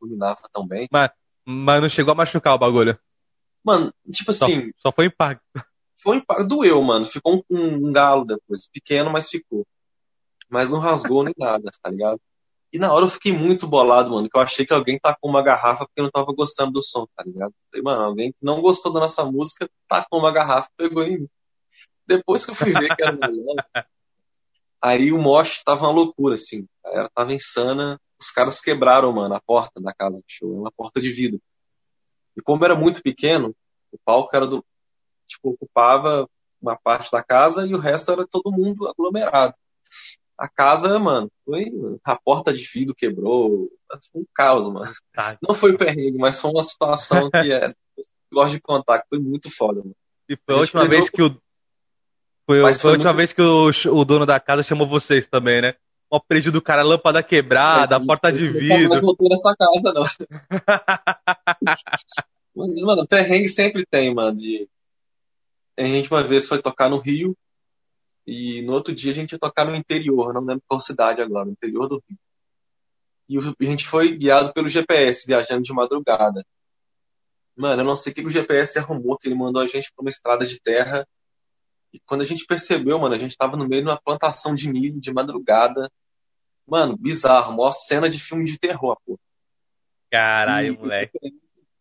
[0.01, 0.87] iluminavam tão bem.
[0.93, 1.11] Mas,
[1.45, 2.97] mas não chegou a machucar o bagulho.
[3.65, 4.67] Mano, tipo assim.
[4.77, 5.43] Só, só foi impacto
[6.05, 6.47] foi impacto.
[6.47, 7.07] Doeu, mano.
[7.07, 8.69] Ficou um, um, galo depois.
[8.69, 9.67] Pequeno, mas ficou.
[10.49, 12.21] Mas não rasgou nem nada, tá ligado?
[12.75, 15.45] E na hora eu fiquei muito bolado, mano, que eu achei que alguém tacou uma
[15.45, 17.55] garrafa porque não tava gostando do som, tá ligado?
[17.71, 21.29] Falei, mano, alguém que não gostou da nossa música tacou uma garrafa pegou em mim.
[22.05, 23.55] Depois que eu fui ver que era melhor,
[24.83, 26.67] aí o mosh tava uma loucura, assim.
[26.85, 28.01] A galera tava insana.
[28.19, 31.41] Os caras quebraram, mano, a porta da casa do show, uma porta de vidro.
[32.37, 33.55] E como era muito pequeno,
[33.93, 34.65] o palco era do,
[35.29, 36.29] tipo, ocupava
[36.61, 39.55] uma parte da casa e o resto era todo mundo aglomerado.
[40.39, 41.67] A casa, mano, foi.
[42.05, 43.71] A porta de vidro quebrou.
[44.11, 44.91] Foi um caos, mano.
[45.13, 45.39] Tá.
[45.47, 47.73] Não foi perrengue, mas foi uma situação que é.
[48.33, 49.95] gosto de contar, que foi muito foda, mano.
[50.29, 51.31] E foi a, a última vez que o.
[52.47, 53.17] Foi, foi, foi a última muito...
[53.17, 55.75] vez que o, o dono da casa chamou vocês também, né?
[56.11, 58.95] O prédio do cara, lâmpada quebrada, é, a porta de vidro.
[58.95, 60.05] Não voltou nessa casa, não.
[62.55, 64.69] mas, mano, perrengue sempre tem, mano, de
[65.79, 67.37] a gente uma vez foi tocar no Rio
[68.27, 71.45] e no outro dia a gente ia tocar no interior, não lembro qual cidade agora,
[71.45, 72.19] no interior do Rio.
[73.29, 76.45] E a gente foi guiado pelo GPS, viajando de madrugada.
[77.57, 80.03] Mano, eu não sei o que o GPS arrumou, que ele mandou a gente pra
[80.03, 81.07] uma estrada de terra.
[81.93, 84.69] E quando a gente percebeu, mano, a gente tava no meio de uma plantação de
[84.69, 85.91] milho de madrugada.
[86.67, 89.19] Mano, bizarro, maior cena de filme de terror, pô.
[90.11, 91.19] Caralho, e, moleque.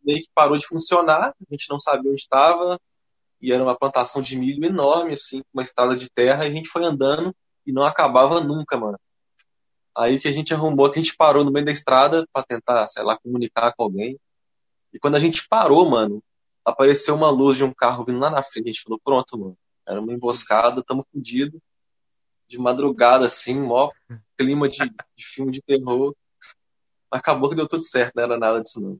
[0.03, 2.79] Meio que parou de funcionar, a gente não sabia onde estava,
[3.43, 6.69] e era uma plantação de milho enorme, assim, uma estrada de terra, e a gente
[6.69, 8.97] foi andando e não acabava nunca, mano.
[9.95, 12.87] Aí que a gente arrumou, que a gente parou no meio da estrada para tentar,
[12.87, 14.17] sei lá, comunicar com alguém.
[14.93, 16.23] E quando a gente parou, mano,
[16.63, 18.69] apareceu uma luz de um carro vindo lá na frente.
[18.69, 19.57] A gente falou, pronto, mano.
[19.85, 21.61] Era uma emboscada, tamo fudido.
[22.47, 23.91] De madrugada, assim, mó
[24.37, 26.15] clima de, de filme de terror.
[27.11, 28.97] Acabou que deu tudo certo, não era nada disso, não.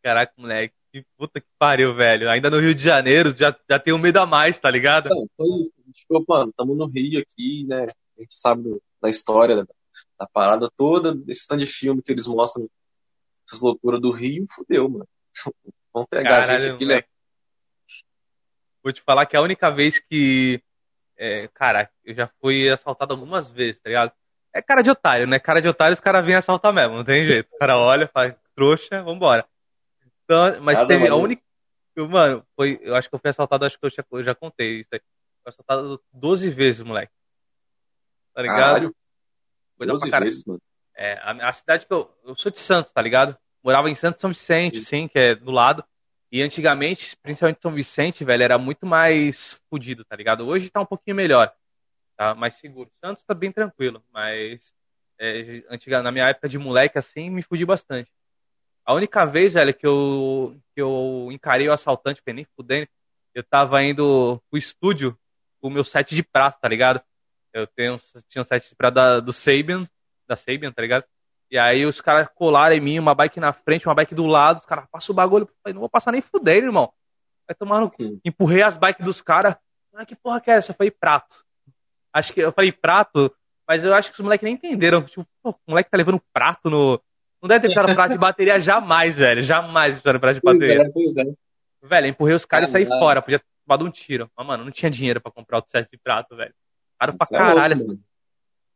[0.00, 0.74] Caraca, moleque.
[0.92, 2.28] Que puta que pariu, velho.
[2.28, 5.08] Ainda no Rio de Janeiro já, já tem um medo a mais, tá ligado?
[5.08, 5.72] Não, foi isso.
[5.78, 7.86] A gente falou, mano, tamo no Rio aqui, né?
[8.18, 9.66] A gente sabe do, da história da,
[10.20, 12.68] da, parada toda, desse tanto de filme que eles mostram,
[13.48, 15.08] essas loucuras do Rio, fudeu, mano.
[15.94, 17.02] Vamos pegar Caralho, a gente aqui, né?
[18.82, 20.62] Vou te falar que a única vez que.
[21.16, 24.12] É, cara, eu já fui assaltado algumas vezes, tá ligado?
[24.52, 25.38] É cara de otário, né?
[25.38, 27.48] Cara de otário, os caras vêm assaltar mesmo, não tem jeito.
[27.54, 29.46] O cara olha, faz trouxa, vambora.
[30.32, 31.42] Então, mas Nada teve a única.
[31.94, 34.80] Mano, foi, eu acho que eu fui assaltado, acho que eu já, eu já contei
[34.80, 35.00] isso aí.
[35.42, 37.12] Fui assaltado 12 vezes, moleque.
[38.34, 38.58] Tá ligado?
[38.58, 38.96] Caralho.
[39.76, 40.62] Coisa 12 vezes, mano.
[40.96, 42.10] É, a, a, cidade que eu.
[42.24, 43.36] Eu sou de Santos, tá ligado?
[43.62, 45.84] Morava em Santos São Vicente, sim, sim que é do lado.
[46.30, 50.46] E antigamente, principalmente São Vicente, velho, era muito mais fodido, tá ligado?
[50.46, 51.52] Hoje tá um pouquinho melhor,
[52.16, 52.90] tá mais seguro.
[53.04, 54.74] Santos tá bem tranquilo, mas
[55.20, 58.10] é, antiga, na minha época de moleque, assim, me fudi bastante.
[58.84, 62.88] A única vez, velho, que eu, que eu encarei o assaltante, foi nem fudendo,
[63.34, 65.16] eu tava indo pro estúdio
[65.60, 67.00] com o meu set de prata, tá ligado?
[67.52, 69.88] Eu tenho, tinha um set de prata da, do Sabian,
[70.26, 71.04] da Sabian, tá ligado?
[71.50, 74.58] E aí os caras colaram em mim, uma bike na frente, uma bike do lado,
[74.58, 76.92] os caras passam o bagulho, eu falei, não vou passar nem fudendo, irmão.
[77.46, 78.18] Vai tomar no cu.
[78.24, 79.54] Empurrei as bikes dos caras,
[79.94, 80.72] ah, que porra que é essa?
[80.72, 81.44] Eu falei, prato.
[82.12, 83.34] Acho que eu falei prato,
[83.68, 85.04] mas eu acho que os moleques nem entenderam.
[85.04, 87.00] Tipo, pô, o moleque tá levando prato no,
[87.42, 89.42] não deve ter precisado prato de bateria jamais, velho.
[89.42, 90.90] Jamais precisado prato de bateria.
[90.92, 91.32] Pois é, pois é.
[91.82, 93.20] Velho, empurrei os caras e saí fora.
[93.20, 94.30] Podia ter tomado um tiro.
[94.36, 96.54] Mas, mano, não tinha dinheiro pra comprar outro set de prato, velho.
[96.98, 97.74] Caro pra Isso caralho.
[97.74, 97.98] É louco,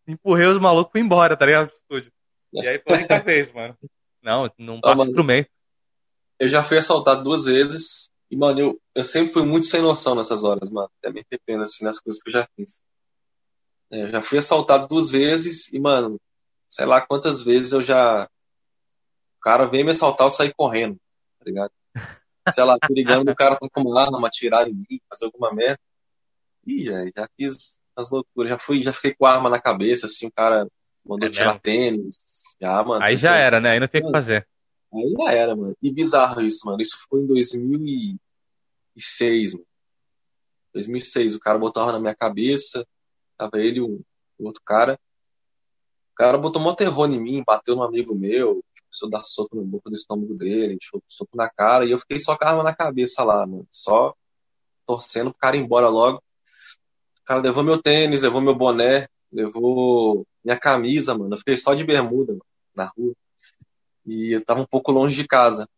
[0.08, 1.70] empurrei os malucos e fui embora, tá ligado?
[1.72, 2.12] Estúdio.
[2.52, 3.76] E aí foi a vez, mano.
[4.22, 5.48] Não, não passa ah, instrumento.
[6.38, 8.10] Eu já fui assaltado duas vezes.
[8.30, 10.90] E, mano, eu, eu sempre fui muito sem noção nessas horas, mano.
[10.98, 12.80] Até me arrependo, assim, nas coisas que eu já fiz.
[13.92, 16.20] É, eu já fui assaltado duas vezes e, mano,
[16.68, 18.28] sei lá quantas vezes eu já.
[19.46, 20.98] O cara veio me assaltar, eu saí correndo,
[21.38, 21.70] tá ligado?
[22.52, 25.78] Sei lá, ligando, o cara tá com uma arma, atirar em mim, fazer alguma merda.
[26.66, 30.06] Ih, já, já fiz as loucuras, já fui, já fiquei com a arma na cabeça,
[30.06, 30.66] assim, o cara
[31.04, 31.60] mandou é tirar mesmo?
[31.60, 32.16] tênis.
[32.60, 33.04] Já, mano.
[33.04, 33.70] Aí já era, né?
[33.70, 34.48] Aí não tem o que fazer.
[34.92, 35.76] Aí já era, mano.
[35.80, 36.82] E bizarro isso, mano.
[36.82, 39.66] Isso foi em 2006, mano.
[40.74, 42.84] 2006, o cara botou a arma na minha cabeça,
[43.38, 44.02] tava ele e um,
[44.40, 44.98] um outro cara.
[46.10, 48.60] O cara botou mó terror em mim, bateu no amigo meu,
[48.96, 52.36] começou dar soco na boca do estômago dele, soco na cara, e eu fiquei só
[52.36, 53.66] com a arma na cabeça lá, mano.
[53.70, 54.14] Só
[54.86, 56.18] torcendo pro cara ir embora logo.
[56.18, 61.34] O cara levou meu tênis, levou meu boné, levou minha camisa, mano.
[61.34, 63.14] Eu fiquei só de bermuda, mano, na rua.
[64.06, 65.68] E eu tava um pouco longe de casa.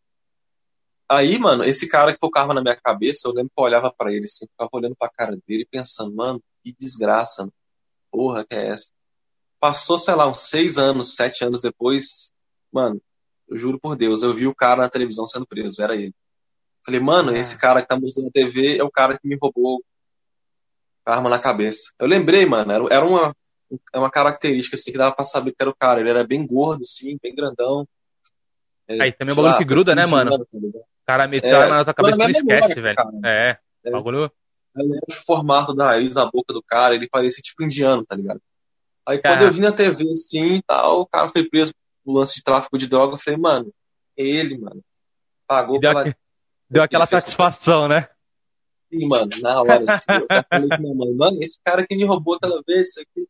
[1.09, 4.13] Aí, mano, esse cara que focava na minha cabeça, eu lembro que eu olhava para
[4.13, 7.53] ele assim, ficava olhando pra cara dele e pensando, mano, que desgraça, mano.
[8.11, 8.91] porra que é essa?
[9.59, 12.31] Passou, sei lá, uns seis anos, sete anos depois,
[12.71, 13.01] mano,
[13.49, 16.13] eu juro por Deus, eu vi o cara na televisão sendo preso, era ele.
[16.85, 17.59] Falei, mano, esse ah.
[17.59, 19.83] cara que tá mostrando na TV é o cara que me roubou
[21.05, 21.91] a arma na cabeça.
[21.99, 23.35] Eu lembrei, mano, era, era uma,
[23.93, 25.99] uma característica assim que dava pra saber que era o cara.
[25.99, 27.87] Ele era bem gordo, assim, bem grandão.
[28.87, 30.31] É, Aí também é um bagulho que gruda, né, mano?
[30.31, 32.95] Tá o cara metade é, na nossa cabeça não esquece, memória, velho.
[32.95, 33.09] Cara.
[33.25, 33.91] É, é.
[33.91, 34.31] bagulho.
[34.75, 38.15] Eu lembro o formato da raiz na boca do cara, ele parecia tipo indiano, tá
[38.15, 38.39] ligado?
[39.07, 42.35] Aí quando eu vi na TV assim e tal, o cara foi preso por lance
[42.35, 43.73] de tráfico de droga, eu falei, mano,
[44.15, 44.81] ele, mano,
[45.47, 46.15] pagou deu, pela...
[46.69, 48.07] deu aquela satisfação, né?
[48.91, 52.05] Sim, mano, na hora, assim, eu falei com minha mãe, mano, esse cara que me
[52.05, 53.27] roubou aquela vez, isso aqui.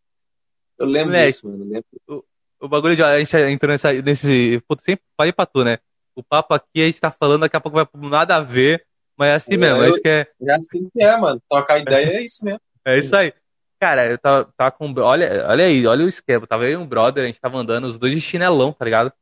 [0.78, 1.66] Eu lembro Moleque, disso, mano.
[1.66, 2.26] Lembro
[2.60, 4.62] o bagulho já, a gente entrou nessa, nesse.
[4.68, 5.80] Putz, sempre falei pra tu, né?
[6.16, 8.86] O papo aqui a gente tá falando, daqui a pouco vai nada a ver,
[9.18, 9.84] mas é assim eu, mesmo.
[9.84, 10.28] Eu, acho que é.
[10.42, 11.42] Já assim que é, mano.
[11.50, 12.60] Trocar ideia é isso mesmo.
[12.86, 13.34] É isso aí.
[13.80, 14.94] Cara, eu tava, tava com.
[14.98, 16.46] Olha, olha aí, olha o esquema.
[16.46, 19.14] Tava eu e um brother, a gente tava andando, os dois de chinelão, tá ligado?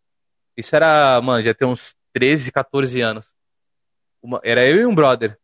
[0.56, 3.32] Isso era, mano, já tem uns 13, 14 anos.
[4.22, 5.38] Uma, era eu e um brother.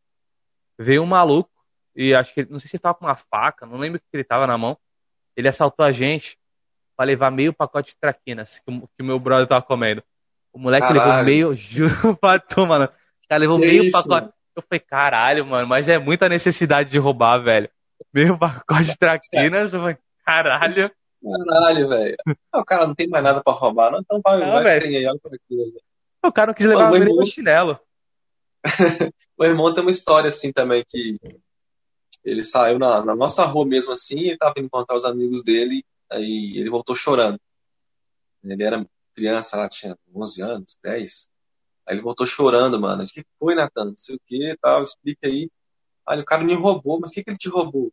[0.80, 1.52] Veio um maluco,
[1.96, 4.08] e acho que, não sei se ele tava com uma faca, não lembro o que
[4.12, 4.76] ele tava na mão.
[5.38, 6.38] Ele assaltou a gente
[6.98, 10.04] pra levar meio pacote de traquinas que, o, que o meu brother tava comendo.
[10.52, 11.08] O moleque caralho.
[11.08, 12.86] levou meio, juro pra tu, mano.
[12.86, 14.34] O cara levou que meio isso, pacote.
[14.56, 17.70] Eu falei, caralho, mano, mas é muita necessidade de roubar, velho.
[18.14, 20.92] Meio pacote de traquinas, eu falei, caralho.
[21.48, 22.16] Caralho, velho.
[22.54, 24.00] O cara não tem mais nada pra roubar, não?
[24.00, 25.82] Então vai, não, vai, tem aí, olha pra aquilo,
[26.24, 27.26] O cara não quis levar Pô, irmão...
[27.26, 27.80] chinelo.
[29.38, 31.18] o irmão tem uma história assim também que
[32.24, 35.84] ele saiu na, na nossa rua mesmo assim, ele tava indo encontrar os amigos dele
[36.14, 37.40] Aí ele voltou chorando.
[38.44, 38.86] Ele era
[39.16, 41.30] criança lá, tinha 11 anos, 10.
[41.88, 43.04] Aí ele voltou chorando, mano.
[43.04, 43.86] O que foi, Natan?
[43.86, 45.50] Não sei o que tal, explica aí.
[46.08, 47.92] Aí o cara me roubou, mas o que, que ele te roubou?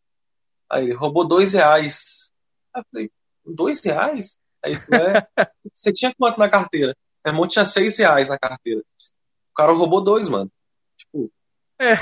[0.70, 2.32] Aí ele roubou dois reais.
[2.74, 3.10] Aí eu falei,
[3.44, 4.38] dois reais?
[4.62, 5.26] Aí ele falou, é,
[5.72, 6.96] você tinha quanto na carteira?
[7.24, 8.80] Meu irmão tinha seis reais na carteira.
[8.80, 10.50] O cara roubou dois, mano.
[10.96, 11.30] Tipo.
[11.78, 11.96] É.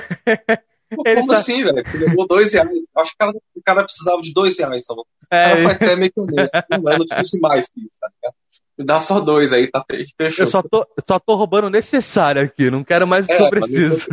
[1.17, 1.79] Como assim, velho?
[1.79, 2.71] Ele levou dois reais.
[2.97, 4.85] Acho que o cara, o cara precisava de dois reais.
[4.85, 5.05] Então.
[5.31, 6.55] É, o cara foi até meio que honesto.
[6.55, 8.33] Assim, não, preciso mais que isso, tá
[8.79, 10.45] Me dá só dois aí, tá fechou.
[10.45, 13.43] Eu só tô, só tô roubando o necessário aqui, não quero mais o é, que
[13.43, 14.07] eu preciso.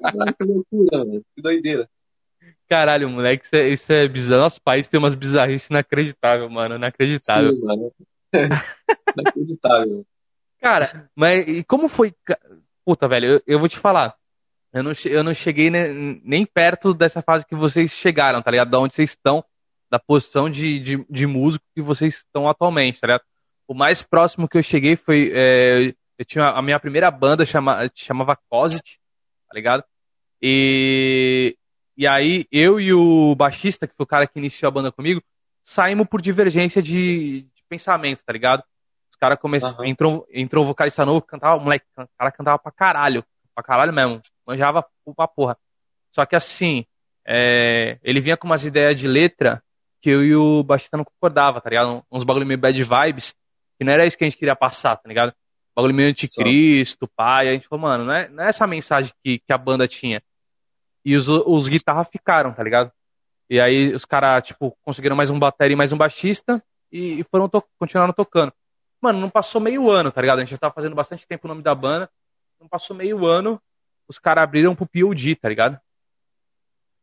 [0.00, 1.24] Caralho, que loucura, velho.
[1.34, 1.88] Que doideira.
[2.68, 4.42] Caralho, moleque, isso é, isso é bizarro.
[4.42, 6.76] Nosso país tem umas bizarrices inacreditáveis, mano.
[6.76, 7.52] Inacreditável.
[7.52, 7.92] Sim, mano.
[9.18, 10.06] Inacreditável.
[10.60, 12.14] Cara, mas e como foi.
[12.84, 14.14] Puta, velho, eu, eu vou te falar.
[14.72, 18.70] Eu não, eu não cheguei nem, nem perto dessa fase que vocês chegaram, tá ligado?
[18.70, 19.44] Da onde vocês estão,
[19.88, 23.22] da posição de, de, de músico que vocês estão atualmente, tá ligado?
[23.68, 25.30] O mais próximo que eu cheguei foi.
[25.32, 28.98] É, eu tinha a minha primeira banda chama, chamava Cosit,
[29.48, 29.84] tá ligado?
[30.40, 31.56] E,
[31.96, 35.22] e aí eu e o baixista, que foi o cara que iniciou a banda comigo,
[35.62, 38.62] saímos por divergência de, de pensamento, tá ligado?
[39.10, 39.78] Os caras começaram.
[39.78, 39.84] Uhum.
[39.84, 44.20] Entrou, entrou um vocalista novo, cantava, moleque, o cara cantava pra caralho pra caralho mesmo.
[44.46, 44.84] Manjava
[45.16, 45.56] pra porra.
[46.12, 46.84] Só que assim,
[47.26, 49.62] é, ele vinha com umas ideias de letra
[50.02, 52.04] que eu e o baixista não concordava, tá ligado?
[52.10, 53.34] Uns bagulho meio bad vibes,
[53.78, 55.32] que não era isso que a gente queria passar, tá ligado?
[55.74, 57.48] Bagulho meio anticristo, pai.
[57.48, 60.22] A gente falou, mano, não é, não é essa mensagem que, que a banda tinha.
[61.04, 62.92] E os, os guitarras ficaram, tá ligado?
[63.50, 67.24] E aí os caras, tipo, conseguiram mais um bateria e mais um baixista e, e
[67.24, 68.52] foram to continuaram tocando.
[69.00, 70.38] Mano, não passou meio ano, tá ligado?
[70.38, 72.08] A gente já tava fazendo bastante tempo o nome da banda.
[72.58, 73.60] Não passou meio ano,
[74.08, 75.78] os caras abriram pro POD, tá ligado?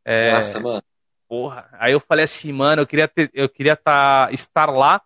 [0.03, 0.31] É...
[0.31, 0.83] Nossa, mano.
[1.27, 1.69] Porra.
[1.73, 5.01] Aí eu falei assim, mano, eu queria ter, eu queria tá, estar lá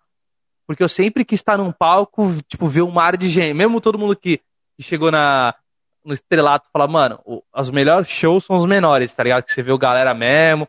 [0.68, 3.54] porque eu sempre quis estar num palco, tipo, ver um mar de gente.
[3.54, 4.42] Mesmo todo mundo que,
[4.76, 5.56] que chegou na,
[6.04, 9.44] no estrelato fala, mano, o, os melhores shows são os menores, tá ligado?
[9.44, 10.68] Que você vê o galera mesmo,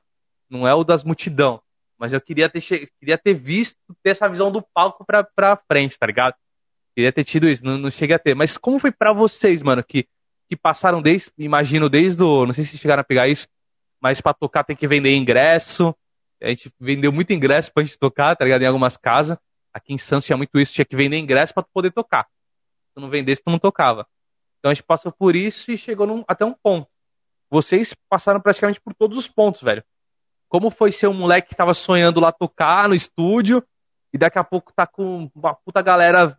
[0.51, 1.61] não é o das multidão.
[1.99, 2.61] Mas eu queria ter,
[3.01, 6.35] queria ter visto, ter essa visão do palco pra, pra frente, tá ligado?
[6.95, 8.35] Queria ter tido isso, não, não cheguei a ter.
[8.35, 10.07] Mas como foi para vocês, mano, que,
[10.49, 12.47] que passaram desde, imagino, desde o.
[12.47, 13.49] Não sei se chegaram a pegar isso,
[14.01, 15.95] mas pra tocar tem que vender ingresso.
[16.43, 18.63] A gente vendeu muito ingresso pra gente tocar, tá ligado?
[18.63, 19.39] Em algumas casas.
[19.77, 22.25] Aqui em Santos tinha muito isso, tinha que vender ingresso pra poder tocar.
[22.25, 24.07] Se tu não vendesse, tu não tocava.
[24.59, 26.89] Então a gente passou por isso e chegou num, até um ponto.
[27.51, 29.85] Vocês passaram praticamente por todos os pontos, velho.
[30.49, 33.63] Como foi ser um moleque que tava sonhando lá tocar no estúdio
[34.15, 36.39] e daqui a pouco tá com uma puta galera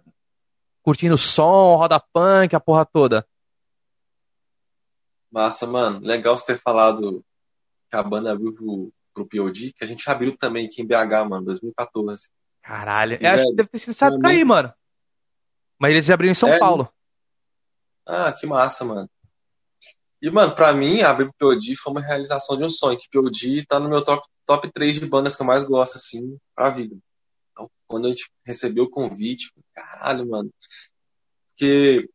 [0.81, 3.23] curtindo som, roda punk, a porra toda.
[5.31, 5.99] Massa, mano.
[5.99, 7.23] Legal você ter falado
[7.87, 11.29] que a banda abriu pro, pro POD, que a gente abriu também aqui em BH,
[11.29, 12.31] mano, 2014.
[12.67, 13.17] Caralho.
[13.21, 14.73] E, acho que deve ter sido época aí, mano.
[15.79, 16.91] Mas eles abriram em São é, Paulo.
[18.05, 19.09] Ah, que massa, mano.
[20.21, 23.65] E, mano, pra mim, abrir pro POD foi uma realização de um sonho, que POD
[23.67, 26.97] tá no meu top, top 3 de bandas que eu mais gosto, assim, pra vida.
[27.53, 30.49] Então, quando a gente recebeu o convite, caralho, mano.
[31.51, 32.09] Porque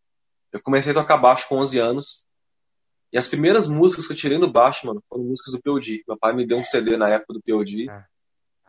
[0.53, 2.27] eu comecei a tocar baixo com 11 anos.
[3.11, 6.05] E as primeiras músicas que eu tirei no baixo, mano, foram músicas do POD.
[6.07, 7.88] Meu pai me deu um CD na época do POD.
[7.88, 8.12] É.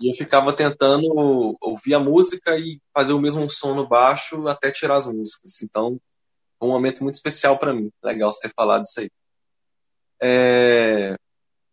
[0.01, 4.71] E eu ficava tentando ouvir a música e fazer o mesmo som no baixo até
[4.71, 5.61] tirar as músicas.
[5.61, 5.99] Então,
[6.59, 7.91] foi um momento muito especial para mim.
[8.03, 9.09] Legal você ter falado isso aí.
[10.21, 11.15] É...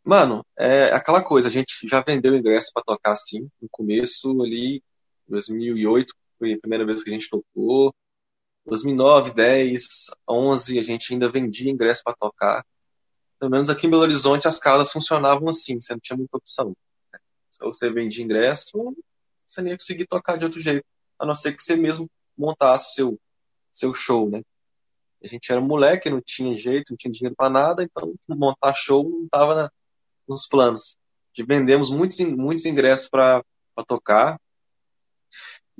[0.04, 4.82] Mano, é aquela coisa, a gente já vendeu ingresso para tocar assim, no começo ali,
[5.28, 7.94] 2008 foi a primeira vez que a gente tocou.
[8.66, 9.88] 2009, 10,
[10.28, 12.64] 11 a gente ainda vendia ingresso para tocar.
[13.38, 16.74] Pelo menos aqui em Belo Horizonte as casas funcionavam assim, você não tinha muita opção.
[17.60, 18.94] Se você vendia ingresso,
[19.46, 20.84] você nem ia conseguir tocar de outro jeito,
[21.18, 23.18] a não ser que você mesmo montasse seu
[23.72, 24.42] seu show, né?
[25.22, 29.08] A gente era moleque, não tinha jeito, não tinha dinheiro para nada, então montar show
[29.08, 29.70] não estava
[30.26, 30.96] nos planos.
[31.32, 33.44] De vendemos muitos muitos ingressos para
[33.86, 34.40] tocar,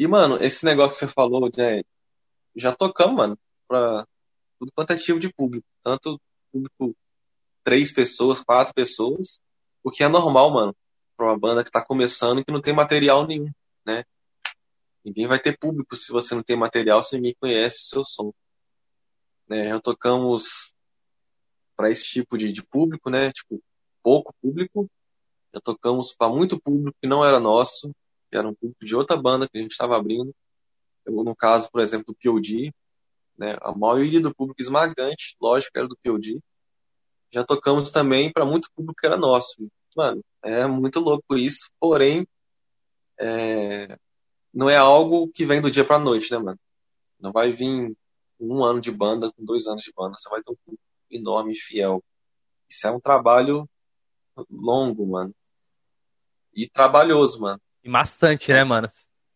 [0.01, 1.83] e, mano, esse negócio que você falou, né,
[2.57, 3.39] já tocamos, mano,
[3.69, 4.07] pra
[4.59, 5.67] tudo quanto é tipo de público.
[5.83, 6.19] Tanto
[6.51, 6.97] público
[7.63, 9.43] três pessoas, quatro pessoas,
[9.85, 10.77] o que é normal, mano,
[11.21, 13.51] pra uma banda que tá começando e que não tem material nenhum,
[13.85, 14.05] né?
[15.05, 18.33] Ninguém vai ter público se você não tem material, se ninguém conhece o seu som.
[19.47, 19.69] Né?
[19.69, 20.75] Já tocamos
[21.77, 23.31] para esse tipo de, de público, né?
[23.33, 23.63] Tipo,
[24.03, 24.91] pouco público.
[25.53, 27.95] Já tocamos para muito público que não era nosso
[28.31, 30.35] que era um público de outra banda que a gente estava abrindo.
[31.05, 32.73] Eu, no caso, por exemplo, do POD,
[33.37, 36.41] né, a maioria do público esmagante, lógico, era do POD.
[37.33, 39.69] Já tocamos também para muito público que era nosso.
[39.97, 42.27] Mano, é muito louco isso, porém,
[43.19, 43.99] é,
[44.53, 46.59] não é algo que vem do dia para noite, né, mano?
[47.19, 47.95] Não vai vir
[48.39, 51.53] um ano de banda com dois anos de banda, você vai ter um público enorme
[51.53, 52.03] e fiel.
[52.69, 53.69] Isso é um trabalho
[54.51, 55.35] longo, mano.
[56.55, 57.61] E trabalhoso, mano.
[57.83, 58.91] E maçante, né, mano?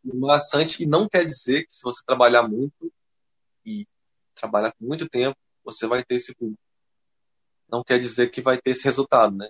[0.04, 2.92] E maçante e não quer dizer que se você trabalhar muito
[3.64, 3.86] e
[4.34, 6.60] trabalhar por muito tempo, você vai ter esse público.
[7.68, 9.48] Não quer dizer que vai ter esse resultado, né?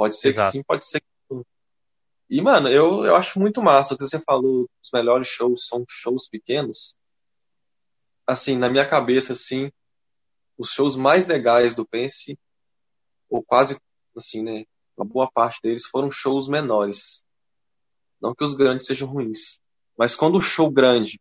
[0.00, 0.52] Pode ser Exato.
[0.52, 1.44] que sim, pode ser que não.
[2.30, 5.84] E, mano, eu, eu acho muito massa o que você falou, os melhores shows são
[5.86, 6.96] shows pequenos.
[8.26, 9.70] Assim, na minha cabeça, assim,
[10.56, 12.38] os shows mais legais do Pense,
[13.28, 13.78] ou quase,
[14.16, 14.64] assim, né,
[14.96, 17.22] uma boa parte deles foram shows menores.
[18.22, 19.60] Não que os grandes sejam ruins.
[19.98, 21.20] Mas quando o show grande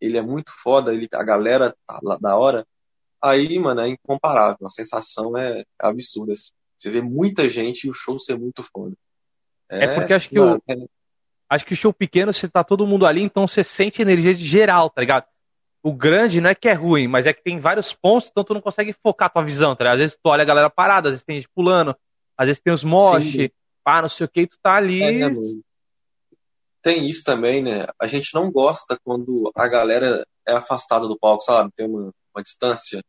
[0.00, 2.64] ele é muito foda, ele, a galera tá lá da hora,
[3.20, 4.68] aí, mano, é incomparável.
[4.68, 6.32] A sensação é absurda.
[6.32, 6.52] Assim.
[6.82, 8.96] Você vê muita gente e o show ser muito foda.
[9.70, 10.56] É, é porque acho que o.
[10.68, 10.74] É...
[11.48, 14.44] Acho que o show pequeno, você tá todo mundo ali, então você sente energia de
[14.44, 15.26] geral, tá ligado?
[15.82, 18.54] O grande não é que é ruim, mas é que tem vários pontos, então tu
[18.54, 19.94] não consegue focar tua visão, tá ligado?
[19.94, 21.94] Às vezes tu olha a galera parada, às vezes tem gente pulando,
[22.36, 23.36] às vezes tem os mosh,
[23.84, 25.02] pá, não sei o que, tu tá ali.
[25.02, 25.30] É, é
[26.80, 27.86] tem isso também, né?
[28.00, 31.70] A gente não gosta quando a galera é afastada do palco, sabe?
[31.76, 33.00] Tem uma, uma distância.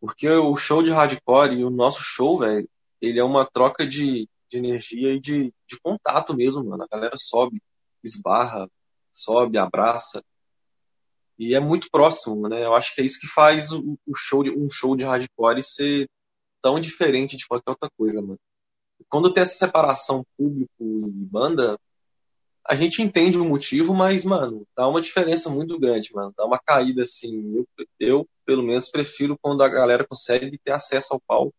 [0.00, 2.66] Porque o show de hardcore e o nosso show, velho,
[3.00, 6.84] ele é uma troca de, de energia e de, de contato mesmo, mano.
[6.84, 7.62] A galera sobe,
[8.04, 8.68] esbarra,
[9.12, 10.22] sobe, abraça.
[11.38, 12.64] E é muito próximo, né?
[12.64, 15.62] Eu acho que é isso que faz o, o show de, um show de hardcore
[15.62, 16.08] ser
[16.60, 18.38] tão diferente de qualquer outra coisa, mano.
[19.08, 21.78] Quando tem essa separação público e banda,
[22.66, 26.34] a gente entende o motivo, mas, mano, dá uma diferença muito grande, mano.
[26.36, 27.56] Dá uma caída, assim.
[27.56, 27.66] Eu,
[27.98, 31.54] eu pelo menos, prefiro quando a galera consegue ter acesso ao palco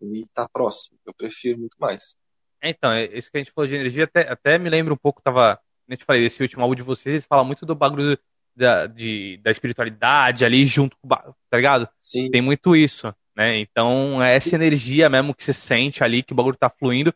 [0.00, 0.98] e tá próximo.
[1.06, 2.16] Eu prefiro muito mais.
[2.62, 5.22] Então, é isso que a gente falou de energia, até, até me lembro um pouco,
[5.22, 5.58] tava
[5.90, 8.16] eu te falei, esse último álbum de vocês, fala muito do bagulho
[8.54, 11.88] da, de, da espiritualidade ali junto com o tá ligado?
[11.98, 12.30] Sim.
[12.30, 13.58] Tem muito isso, né?
[13.58, 17.12] Então é essa energia mesmo que você sente ali, que o bagulho tá fluindo.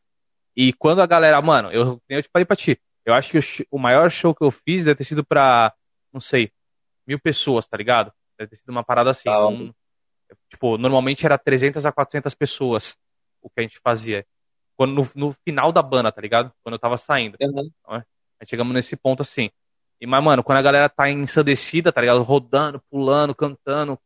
[0.56, 3.42] E quando a galera, mano, eu, eu te falei pra ti, eu acho que o,
[3.76, 5.72] o maior show que eu fiz deve ter sido pra,
[6.12, 6.50] não sei,
[7.06, 8.12] mil pessoas, tá ligado?
[8.36, 9.28] Deve ter sido uma parada assim.
[9.28, 9.72] Ah, um,
[10.48, 12.96] tipo, normalmente era 300 a 400 pessoas
[13.42, 14.24] o que a gente fazia.
[14.76, 16.52] Quando, no, no final da banda, tá ligado?
[16.62, 17.36] Quando eu tava saindo.
[17.40, 17.70] Uhum.
[17.80, 18.04] Então, é,
[18.46, 19.50] chegamos nesse ponto assim.
[20.00, 22.22] E, mas, mano, quando a galera tá ensandecida, tá ligado?
[22.22, 23.98] Rodando, pulando, cantando,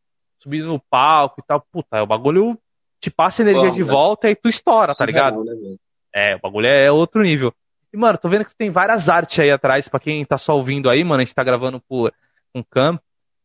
[0.43, 2.59] subindo no palco e tal, puta, o bagulho
[3.01, 3.93] te passa energia Bom, de né?
[3.93, 5.45] volta e tu estoura, tá ligado?
[5.45, 5.77] Né,
[6.15, 7.55] é, o bagulho é outro nível.
[7.93, 10.91] E, mano, tô vendo que tem várias artes aí atrás, pra quem tá só ouvindo
[10.91, 12.13] aí, mano, a gente tá gravando por
[12.55, 13.01] um cam.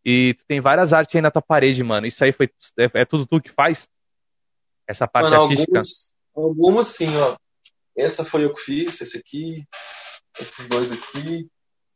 [0.05, 2.05] E tu tem várias artes aí na tua parede, mano.
[2.05, 2.49] Isso aí foi.
[2.77, 3.87] É, é tudo tu que faz?
[4.87, 5.77] Essa parte mano, artística?
[5.77, 7.37] Alguns, algumas sim, ó.
[7.95, 9.65] Essa foi eu que fiz, esse aqui,
[10.39, 11.47] esses dois aqui.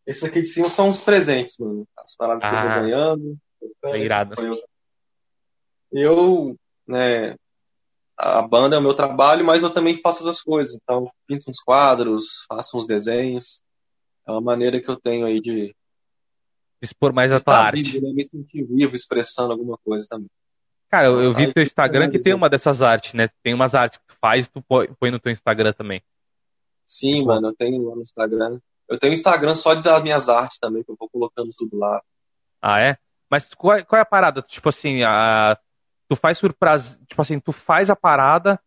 [0.05, 1.85] Esses aqui de cima são os presentes, mano.
[1.97, 2.79] As paradas ah, que eu vou ah.
[2.79, 3.37] ganhando.
[3.83, 4.35] Bem irado.
[4.41, 4.63] Eu,
[5.91, 6.55] eu,
[6.87, 7.35] né,
[8.17, 10.79] a banda é o meu trabalho, mas eu também faço outras coisas.
[10.81, 13.61] Então, pinto uns quadros, faço uns desenhos.
[14.25, 15.75] É uma maneira que eu tenho aí de
[16.82, 17.84] expor mais a tua arte.
[17.84, 18.13] Vivo, né?
[18.13, 20.30] Me sentir vivo expressando alguma coisa também.
[20.89, 23.30] Cara, eu, eu vi no teu Instagram que tem uma dessas artes, né?
[23.43, 26.01] Tem umas artes que tu faz e tu põe no teu Instagram também.
[26.86, 28.59] Sim, mano, eu tenho lá no Instagram.
[28.88, 32.01] Eu tenho Instagram só das minhas artes também, que eu vou colocando tudo lá.
[32.61, 32.97] Ah, é?
[33.30, 34.41] Mas qual, é, qual é a parada?
[34.41, 35.57] Tipo assim, a,
[36.07, 36.97] tu faz por prazer.
[37.05, 38.57] Tipo assim, tu faz a parada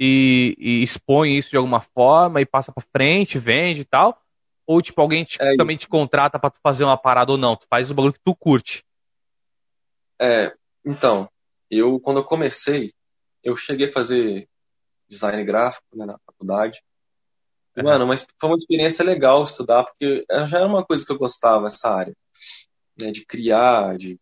[0.00, 4.18] e, e, expõe isso de alguma forma e passa pra frente, vende e tal.
[4.66, 7.56] Ou, tipo, alguém te, é também te contrata pra tu fazer uma parada ou não?
[7.56, 8.84] Tu faz o bagulho que tu curte.
[10.20, 10.52] É,
[10.84, 11.30] então,
[11.70, 12.92] eu, quando eu comecei,
[13.44, 14.48] eu cheguei a fazer
[15.08, 16.82] design gráfico né, na faculdade.
[17.76, 17.84] Uhum.
[17.84, 21.68] Mano, mas foi uma experiência legal estudar, porque já era uma coisa que eu gostava,
[21.68, 22.16] essa área.
[22.98, 24.18] Né, de criar, de,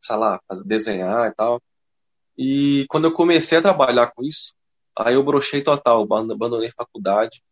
[0.00, 1.60] sei lá, desenhar e tal.
[2.38, 4.54] E quando eu comecei a trabalhar com isso,
[4.96, 7.42] aí eu brochei total, abandonei faculdade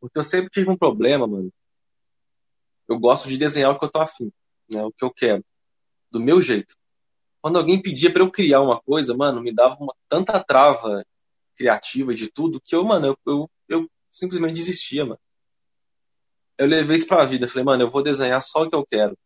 [0.00, 1.52] porque eu sempre tive um problema, mano.
[2.88, 4.32] Eu gosto de desenhar o que eu tô afim,
[4.72, 4.82] né?
[4.82, 5.44] O que eu quero.
[6.10, 6.74] Do meu jeito.
[7.40, 11.04] Quando alguém pedia para eu criar uma coisa, mano, me dava uma tanta trava
[11.56, 15.20] criativa de tudo que eu, mano, eu, eu, eu simplesmente desistia, mano.
[16.58, 17.48] Eu levei isso pra vida.
[17.48, 19.16] Falei, mano, eu vou desenhar só o que eu quero.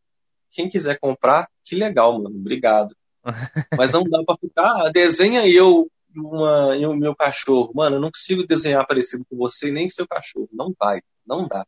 [0.50, 2.36] Quem quiser comprar, que legal, mano.
[2.36, 2.94] Obrigado.
[3.78, 7.72] Mas não dá pra ficar, ah, desenha eu uma, e o meu cachorro.
[7.74, 10.48] Mano, eu não consigo desenhar parecido com você nem seu cachorro.
[10.52, 11.66] Não vai, não dá.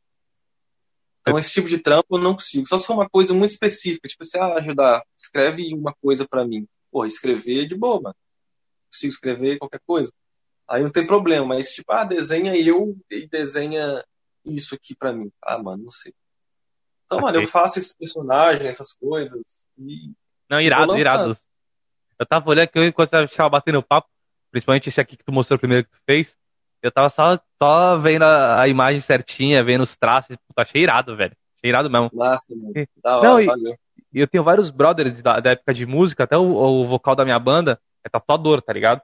[1.20, 2.68] Então, esse tipo de trampo eu não consigo.
[2.68, 6.46] Só se for uma coisa muito específica, tipo, você ah, ajudar, escreve uma coisa para
[6.46, 6.68] mim.
[6.90, 8.16] Pô, escrever é de boa, mano.
[8.92, 10.12] Consigo escrever qualquer coisa.
[10.68, 14.04] Aí não tem problema, mas tipo, ah, desenha eu e desenha
[14.44, 15.30] isso aqui para mim.
[15.42, 16.14] Ah, mano, não sei.
[17.04, 17.26] Então, okay.
[17.26, 19.42] mano, eu faço esse personagem, essas coisas.
[19.78, 20.12] E
[20.48, 21.36] não, irado, irado.
[22.18, 24.08] Eu tava olhando que eu, enquanto eu tava batendo papo,
[24.56, 26.34] principalmente esse aqui que tu mostrou primeiro que tu fez,
[26.82, 31.14] eu tava só, só vendo a, a imagem certinha, vendo os traços, puta, achei irado,
[31.14, 31.36] velho.
[31.58, 32.08] Achei irado mesmo.
[32.10, 32.72] Nossa, mano.
[33.04, 33.76] Da hora, Não, e,
[34.14, 37.38] eu tenho vários brothers da, da época de música, até o, o, vocal da minha
[37.38, 39.02] banda é tatuador, tá ligado?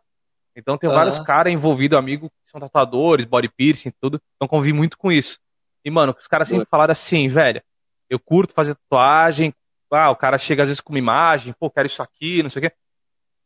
[0.56, 4.18] Então tem vários caras envolvidos, amigos, que são tatuadores, body piercing, tudo.
[4.36, 5.38] Então convivi muito com isso.
[5.84, 7.62] E, mano, os caras sempre falaram assim, velho,
[8.08, 9.52] eu curto fazer tatuagem,
[9.90, 12.60] ah, o cara chega às vezes com uma imagem, pô, quero isso aqui, não sei
[12.60, 12.74] o quê.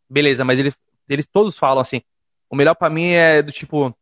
[0.08, 0.72] Beleza, mas ele
[1.08, 2.02] eles todos falam assim,
[2.50, 3.94] o melhor para mim é do tipo,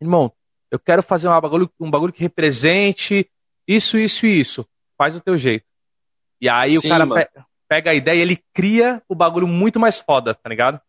[0.00, 0.32] irmão,
[0.70, 3.30] eu quero fazer um bagulho, um bagulho que represente
[3.66, 4.66] isso, isso e isso.
[4.96, 5.66] Faz o teu jeito.
[6.40, 9.80] E aí Sim, o cara pe pega a ideia e ele cria o bagulho muito
[9.80, 10.80] mais foda, tá ligado?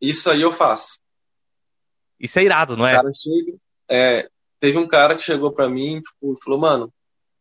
[0.00, 1.00] Isso aí eu faço.
[2.20, 2.92] Isso é irado, não é?
[3.14, 4.28] Chega, é
[4.64, 6.92] teve um cara que chegou para mim tipo, e falou, mano,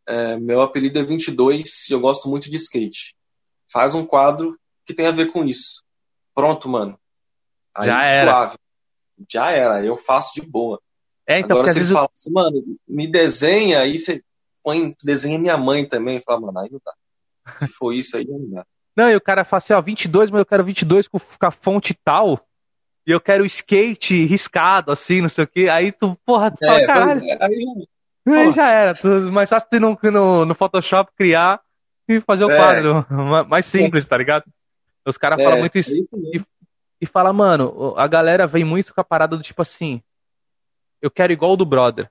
[0.05, 3.15] é, meu apelido é 22 e eu gosto muito de skate.
[3.71, 5.83] Faz um quadro que tem a ver com isso.
[6.35, 6.99] Pronto, mano.
[7.75, 8.31] Aí, já era.
[8.31, 8.55] Suave.
[9.29, 10.81] Já era, eu faço de boa.
[11.27, 11.93] É, então, Agora você vezes...
[11.93, 14.21] fala assim, mano, me desenha, aí você
[14.61, 16.21] põe, desenha minha mãe também.
[16.21, 16.93] Fala, mano, aí não dá.
[17.57, 18.65] Se for isso aí, não dá.
[18.95, 21.51] Não, e o cara fala assim, ó, 22, mas eu quero 22 com, com a
[21.51, 22.45] fonte tal.
[23.05, 25.67] E eu quero skate riscado, assim, não sei o quê.
[25.69, 27.25] Aí tu, porra, tu é, fala, caralho.
[27.25, 27.87] É, aí,
[28.27, 28.93] aí já era.
[28.93, 31.59] Tu, mais fácil tu no, no, no Photoshop criar
[32.07, 32.55] e fazer o é.
[32.55, 33.05] quadro
[33.49, 34.45] mais simples, tá ligado?
[35.05, 35.91] Os caras falam é, muito isso.
[35.97, 36.47] isso
[37.03, 40.01] e, fala, mano, a galera vem muito com a parada do tipo assim,
[41.01, 42.09] eu quero igual o do brother.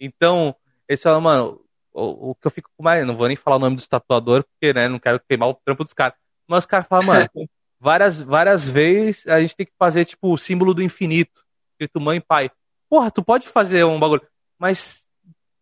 [0.00, 0.54] Então,
[0.88, 1.60] esse fala, mano,
[1.92, 4.42] o, o, que eu fico com mais, não vou nem falar o nome do tatuador,
[4.44, 6.16] porque, né, não quero queimar o trampo dos caras.
[6.46, 7.28] Mas os caras falam, mano,
[7.78, 12.18] várias, várias vezes a gente tem que fazer, tipo, o símbolo do infinito, escrito mãe
[12.18, 12.50] e pai.
[12.90, 14.26] Porra, tu pode fazer um bagulho,
[14.58, 15.02] mas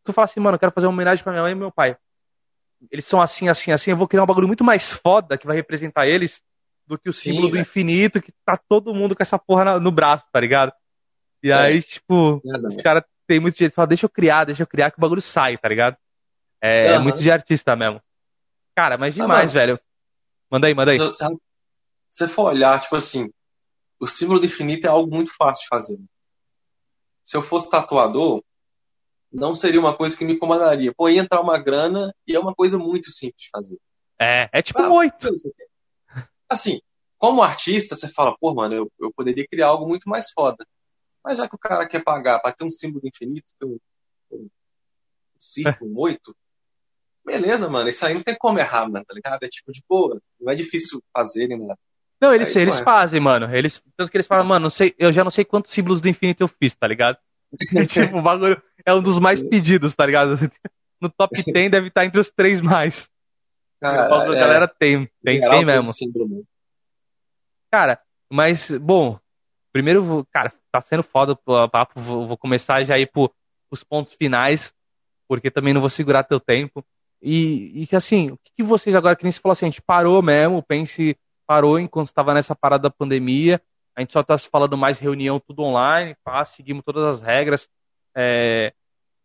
[0.02, 1.70] tu tu fala assim, mano, eu quero fazer uma homenagem pra minha mãe e meu
[1.70, 1.96] pai.
[2.90, 5.56] Eles são assim, assim, assim, eu vou criar um bagulho muito mais foda que vai
[5.56, 6.42] representar eles
[6.90, 9.92] do que o símbolo Sim, do infinito, que tá todo mundo com essa porra no
[9.92, 10.72] braço, tá ligado?
[11.40, 11.54] E é.
[11.54, 14.66] aí, tipo, é, os caras têm muito jeito de falar, deixa eu criar, deixa eu
[14.66, 15.96] criar que o bagulho sai, tá ligado?
[16.60, 16.94] É, uhum.
[16.94, 18.02] é muito de artista mesmo.
[18.76, 19.78] Cara, mas ah, demais, ah, velho.
[20.50, 20.98] Manda aí, manda aí.
[20.98, 21.36] Se
[22.10, 23.30] você for olhar, tipo assim,
[24.00, 25.98] o símbolo do infinito é algo muito fácil de fazer.
[27.22, 28.42] Se eu fosse tatuador,
[29.32, 30.92] não seria uma coisa que me incomodaria.
[30.92, 33.78] Pô, ia entrar uma grana e é uma coisa muito simples de fazer.
[34.20, 35.28] É, é tipo ah, oito.
[36.50, 36.80] Assim,
[37.16, 40.66] como artista, você fala, pô, mano, eu, eu poderia criar algo muito mais foda.
[41.24, 43.78] Mas já que o cara quer pagar para ter um símbolo do infinito, ter um,
[44.32, 44.48] um
[45.38, 46.34] círculo, um oito,
[47.24, 49.42] beleza, mano, isso aí não tem como errar, mano, tá ligado?
[49.42, 51.78] É tipo de boa, não é difícil fazer nada.
[52.20, 52.82] Não, eles, aí, eles é.
[52.82, 53.54] fazem, mano.
[53.54, 56.42] Eles, tanto que eles falam, mano, sei, eu já não sei quantos símbolos do infinito
[56.42, 57.16] eu fiz, tá ligado?
[57.88, 60.36] tipo, o bagulho é um dos mais pedidos, tá ligado?
[61.00, 63.08] No top 10 deve estar entre os três mais.
[63.80, 65.90] Cara, a galera é, tem, tem, tem mesmo.
[67.70, 68.00] Cara,
[68.30, 69.18] mas, bom,
[69.72, 73.32] primeiro, cara, tá sendo foda o papo, vou, vou começar já aí pro,
[73.70, 74.72] os pontos finais,
[75.26, 76.84] porque também não vou segurar teu tempo.
[77.22, 79.82] E, que assim, o que, que, vocês agora, que nem se falou assim, a gente
[79.82, 81.16] parou mesmo, pense,
[81.46, 83.60] parou enquanto estava nessa parada da pandemia,
[83.94, 87.68] a gente só está falando mais reunião, tudo online, pá, seguimos todas as regras,
[88.14, 88.72] é,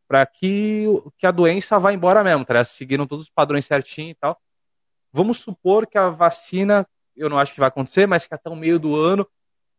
[0.08, 0.86] para que,
[1.18, 2.64] que a doença vá embora mesmo, tá?
[2.64, 4.40] Seguiram todos os padrões certinho e tal.
[5.16, 6.86] Vamos supor que a vacina,
[7.16, 9.26] eu não acho que vai acontecer, mas que até o meio do ano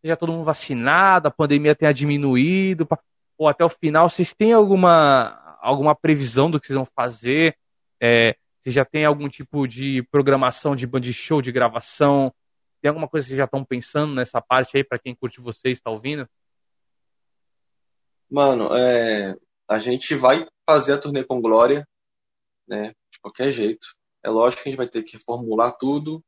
[0.00, 2.88] seja todo mundo vacinado, a pandemia tenha diminuído,
[3.36, 7.54] ou até o final, vocês têm alguma, alguma previsão do que vocês vão fazer?
[8.00, 12.32] É, você já tem algum tipo de programação de band show, de gravação?
[12.80, 15.76] Tem alguma coisa que vocês já estão pensando nessa parte aí, para quem curte vocês,
[15.76, 16.26] está ouvindo?
[18.30, 19.36] Mano, é,
[19.68, 21.86] a gente vai fazer a turnê com Glória,
[22.66, 22.94] né?
[23.12, 23.86] De qualquer jeito.
[24.26, 26.20] É lógico que a gente vai ter que reformular tudo.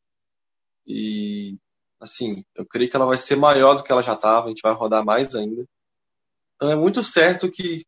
[0.86, 1.58] E,
[1.98, 4.46] assim, eu creio que ela vai ser maior do que ela já estava.
[4.46, 5.64] A gente vai rodar mais ainda.
[6.54, 7.84] Então é muito certo que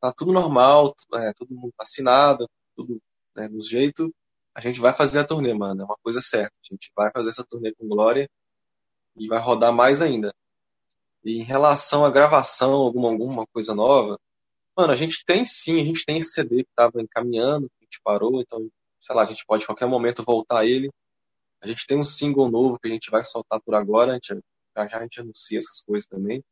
[0.00, 3.02] tá tudo normal, é, todo mundo vacinado, tudo
[3.34, 4.14] né, no jeito.
[4.54, 5.82] A gente vai fazer a turnê, mano.
[5.82, 6.54] É uma coisa certa.
[6.62, 8.30] A gente vai fazer essa turnê com Glória
[9.16, 10.32] e vai rodar mais ainda.
[11.24, 14.16] E em relação à gravação, alguma, alguma coisa nova,
[14.76, 18.00] mano, a gente tem sim, a gente tem esse CD que tava encaminhando, a gente
[18.04, 18.70] parou, então,
[19.02, 20.88] sei lá, a gente pode a qualquer momento voltar ele.
[21.60, 24.40] A gente tem um single novo que a gente vai soltar por agora, a gente,
[24.76, 26.42] já já a gente anuncia essas coisas também.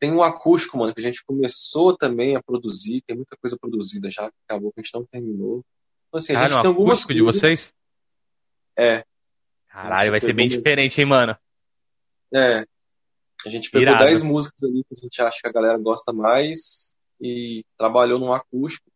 [0.00, 4.10] Tem um acústico, mano, que a gente começou também a produzir, tem muita coisa produzida
[4.10, 5.64] já, que acabou que a gente não terminou.
[6.08, 7.14] Então, assim, a ah, gente tem algumas coisas...
[7.14, 7.72] de vocês?
[8.76, 9.04] É.
[9.68, 11.36] Caralho, vai ser bem diferente, hein, mano?
[12.34, 12.64] É.
[13.46, 16.96] A gente pegou 10 músicas ali que a gente acha que a galera gosta mais
[17.20, 18.90] e trabalhou num acústico.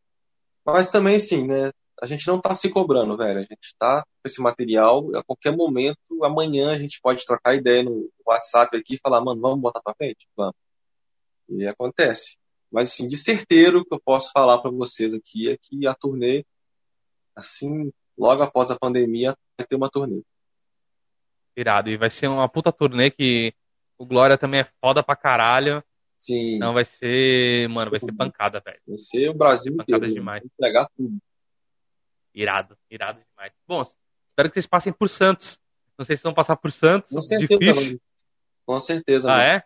[0.65, 1.71] Mas também, sim, né?
[2.05, 3.39] A gente não tá se cobrando, velho.
[3.39, 5.09] A gente tá com esse material.
[5.17, 9.41] A qualquer momento, amanhã, a gente pode trocar ideia no WhatsApp aqui e falar, mano,
[9.41, 10.29] vamos botar pra frente?
[10.37, 10.55] Vamos.
[11.49, 12.37] E acontece.
[12.71, 16.45] Mas, assim, de certeiro que eu posso falar para vocês aqui é que a turnê,
[17.35, 20.21] assim, logo após a pandemia, vai ter uma turnê.
[21.57, 21.89] Irado.
[21.89, 23.55] E vai ser uma puta turnê que
[23.97, 25.83] o Glória também é foda pra caralho.
[26.19, 26.57] Sim.
[26.57, 28.81] Então vai ser, mano, vai ser pancada, velho.
[28.87, 30.15] Vai ser o Brasil pancada inteiro.
[30.15, 30.45] demais.
[30.45, 31.19] Entregar tudo.
[32.35, 33.53] Irado, irado demais.
[33.66, 35.59] Bom, espero que vocês passem por Santos.
[35.97, 37.11] Não sei se vão passar por Santos.
[37.11, 37.59] Com certeza.
[37.59, 38.01] Difícil.
[38.66, 39.30] Com certeza.
[39.30, 39.49] Ah, mano.
[39.49, 39.64] é?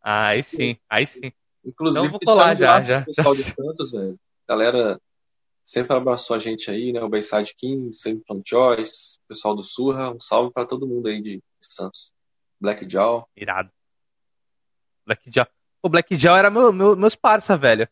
[0.00, 1.32] Ah, aí sim, aí sim.
[1.64, 3.00] Inclusive, então, vou colar já, já.
[3.00, 4.18] O pessoal de Santos, velho.
[4.48, 5.00] Galera
[5.62, 7.00] sempre abraçou a gente aí, né?
[7.02, 10.10] O Bayside King, sempre From Choice, pessoal do Surra.
[10.10, 12.12] Um salve para todo mundo aí de Santos.
[12.60, 13.28] Black Jaw.
[13.36, 13.70] Irado.
[15.04, 15.46] Black Jaw.
[15.82, 17.88] O Black Jaw era meu, meu, meus parça, velho.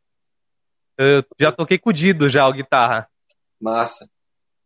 [0.97, 3.10] Eu já toquei com o Dido já, o guitarra.
[3.61, 4.09] Massa.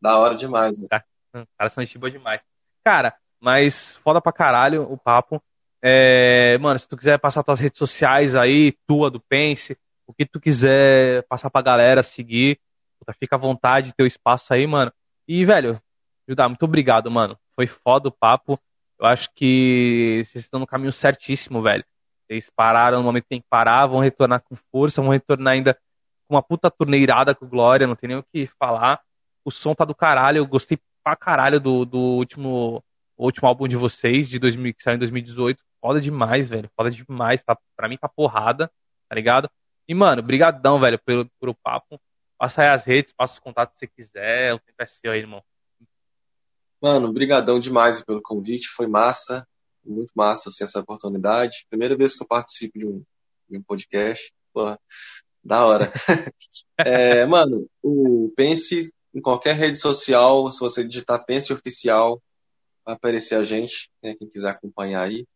[0.00, 0.88] Da hora demais, velho.
[1.34, 2.40] Hum, Cara, são gente boa demais.
[2.84, 5.42] Cara, mas foda pra caralho o papo.
[5.82, 9.76] É, mano, se tu quiser passar tuas redes sociais aí, tua, do Pense,
[10.06, 12.58] o que tu quiser passar pra galera seguir,
[13.18, 14.92] fica à vontade, teu espaço aí, mano.
[15.28, 15.80] E, velho,
[16.28, 17.38] Judá, muito obrigado, mano.
[17.54, 18.58] Foi foda o papo.
[18.98, 21.84] Eu acho que vocês estão no caminho certíssimo, velho.
[22.26, 25.78] Vocês pararam no momento que tem que parar, vão retornar com força, vão retornar ainda
[26.28, 29.00] uma puta torneirada com Glória, não tem nem o que falar.
[29.44, 32.82] O som tá do caralho, eu gostei pra caralho do, do último,
[33.16, 36.70] último álbum de vocês, de 2000, que saiu em 2018 foda demais, velho.
[36.74, 37.44] Foda demais.
[37.44, 38.72] Tá, pra mim tá porrada,
[39.06, 39.50] tá ligado?
[39.86, 42.00] E, mano, brigadão, velho, pelo, pelo papo.
[42.38, 44.54] Passa aí as redes, passa os contatos se quiser.
[44.54, 45.42] O tempo é seu aí, irmão.
[46.80, 48.68] Mano, brigadão demais pelo convite.
[48.68, 49.46] Foi massa.
[49.84, 51.66] Muito massa, assim, essa oportunidade.
[51.68, 53.04] Primeira vez que eu participo de um,
[53.50, 54.32] de um podcast.
[54.54, 54.80] Porra,
[55.44, 55.92] Da hora.
[56.78, 62.20] é, mano, o Pense em qualquer rede social, se você digitar Pense Oficial,
[62.84, 65.26] vai aparecer a gente, né, quem quiser acompanhar aí.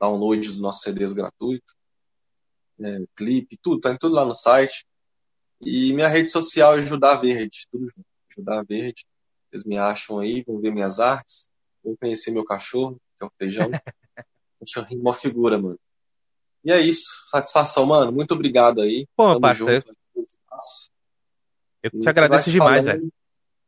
[0.00, 1.74] download dos nossos CDs gratuitos,
[2.78, 3.04] né?
[3.16, 4.86] clipe, tudo, tá tudo lá no site.
[5.60, 8.06] E minha rede social é Judá Verde, tudo junto.
[8.34, 9.04] Judá Verde.
[9.50, 11.48] Vocês me acham aí, vão ver minhas artes,
[11.96, 13.70] conhecer meu cachorro, que é o feijão.
[14.60, 15.78] Cachorrinho, uma figura, mano.
[16.64, 17.24] E é isso.
[17.28, 18.10] Satisfação, mano.
[18.12, 19.06] Muito obrigado aí.
[19.16, 19.84] Pô, parceiro.
[21.82, 23.08] Eu te agradeço demais, velho.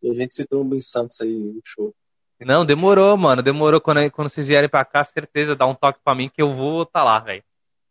[0.02, 1.94] E a gente se tromba em Santos aí no show.
[2.40, 3.42] Não, demorou, mano.
[3.42, 6.54] Demorou quando, quando vocês vierem pra cá, certeza, dá um toque pra mim que eu
[6.54, 7.44] vou tá lá, velho.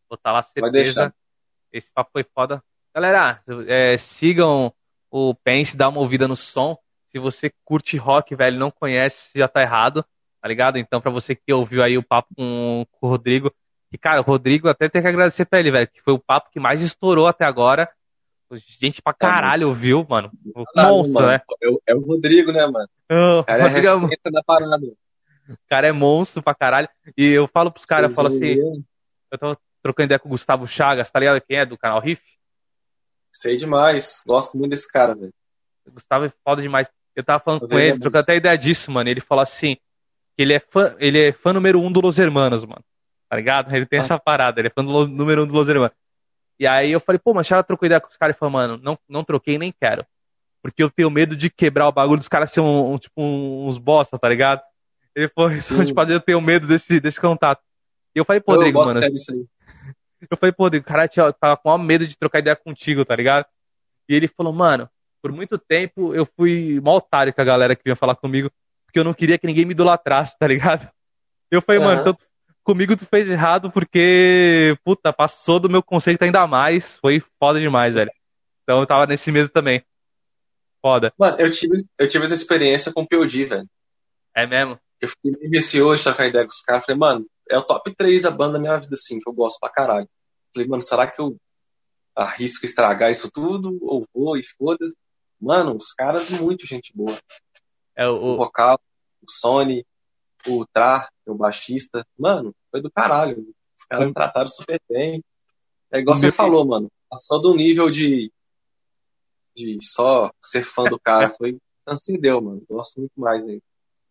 [0.09, 1.13] Vou tá lá, certeza.
[1.71, 2.63] Esse papo foi foda.
[2.93, 4.73] Galera, é, sigam
[5.11, 6.77] o Pense, dá uma ouvida no som.
[7.11, 10.03] Se você curte rock, velho, não conhece, já tá errado,
[10.41, 10.77] tá ligado?
[10.77, 13.53] Então, pra você que ouviu aí o papo com, com o Rodrigo,
[13.91, 16.49] que, cara, o Rodrigo até tem que agradecer pra ele, velho, que foi o papo
[16.51, 17.89] que mais estourou até agora.
[18.79, 20.31] Gente pra caralho ouviu, mano.
[20.75, 21.41] Monstro, né?
[21.61, 22.89] É o, é o, Rodrigo, né, mano?
[23.11, 24.85] Oh, o cara Rodrigo é a da parada.
[25.49, 26.89] O cara é monstro pra caralho.
[27.15, 28.55] E eu falo pros caras, eu falo assim.
[29.31, 31.41] Eu tava trocando ideia com o Gustavo Chagas, tá ligado?
[31.41, 32.23] Quem é do canal Riff?
[33.31, 34.23] Sei demais.
[34.25, 35.33] Gosto muito desse cara, velho.
[35.85, 36.87] O Gustavo é foda demais.
[37.15, 39.09] Eu tava falando eu com ele, trocando até ideia disso, mano.
[39.09, 39.77] Ele falou assim:
[40.41, 42.83] ele é fã, ele é fã número um do Los Hermanos, mano.
[43.29, 43.75] Tá ligado?
[43.75, 44.03] Ele tem ah.
[44.03, 45.95] essa parada, ele é fã do número um do Los Hermanos.
[46.57, 48.79] E aí eu falei, pô, mas já trocou ideia com os caras e falou, mano,
[48.81, 50.05] não, não troquei nem quero.
[50.61, 53.77] Porque eu tenho medo de quebrar o bagulho dos caras ser um, um, tipo uns
[53.77, 54.61] bosta, tá ligado?
[55.15, 55.51] Ele falou,
[55.85, 57.61] tipo, eu tenho medo desse, desse contato.
[58.15, 58.99] E eu falei, pô, Rodrigo, mano.
[60.29, 63.15] Eu falei, pô, Rodrigo, o cara tava com maior medo de trocar ideia contigo, tá
[63.15, 63.45] ligado?
[64.07, 64.89] E ele falou, mano,
[65.21, 68.49] por muito tempo eu fui mal otário com a galera que vinha falar comigo,
[68.89, 70.89] porque eu não queria que ninguém me idolatrasse, tá ligado?
[71.51, 71.87] Eu falei, uhum.
[71.87, 72.17] mano, então
[72.63, 76.97] comigo tu fez errado porque, puta, passou do meu conceito ainda mais.
[76.97, 78.11] Foi foda demais, velho.
[78.63, 79.83] Então eu tava nesse medo também.
[80.81, 81.13] Foda.
[81.19, 83.69] Mano, eu tive, eu tive essa experiência com o POD, velho.
[84.35, 84.79] É mesmo?
[84.99, 86.83] Eu fiquei meio receoso de trocar ideia com os caras.
[86.83, 89.59] Falei, mano, é o top 3 a banda da minha vida, assim, que eu gosto
[89.59, 90.09] pra caralho.
[90.53, 91.37] Falei, mano, será que eu
[92.15, 93.77] arrisco estragar isso tudo?
[93.81, 94.97] Ou vou e foda-se?
[95.39, 97.15] Mano, os caras, muito gente boa.
[97.99, 98.79] É o, o vocal,
[99.21, 99.85] o Sony,
[100.47, 102.07] o Trar, é o baixista.
[102.17, 103.45] Mano, foi do caralho.
[103.77, 105.21] Os caras me trataram super bem.
[105.91, 106.89] É igual você falou, mano.
[107.09, 108.31] Passou do nível de,
[109.53, 111.29] de só ser fã do cara.
[111.37, 111.57] Foi.
[111.83, 112.63] Transcendeu, mano.
[112.69, 113.61] Gosto muito mais aí.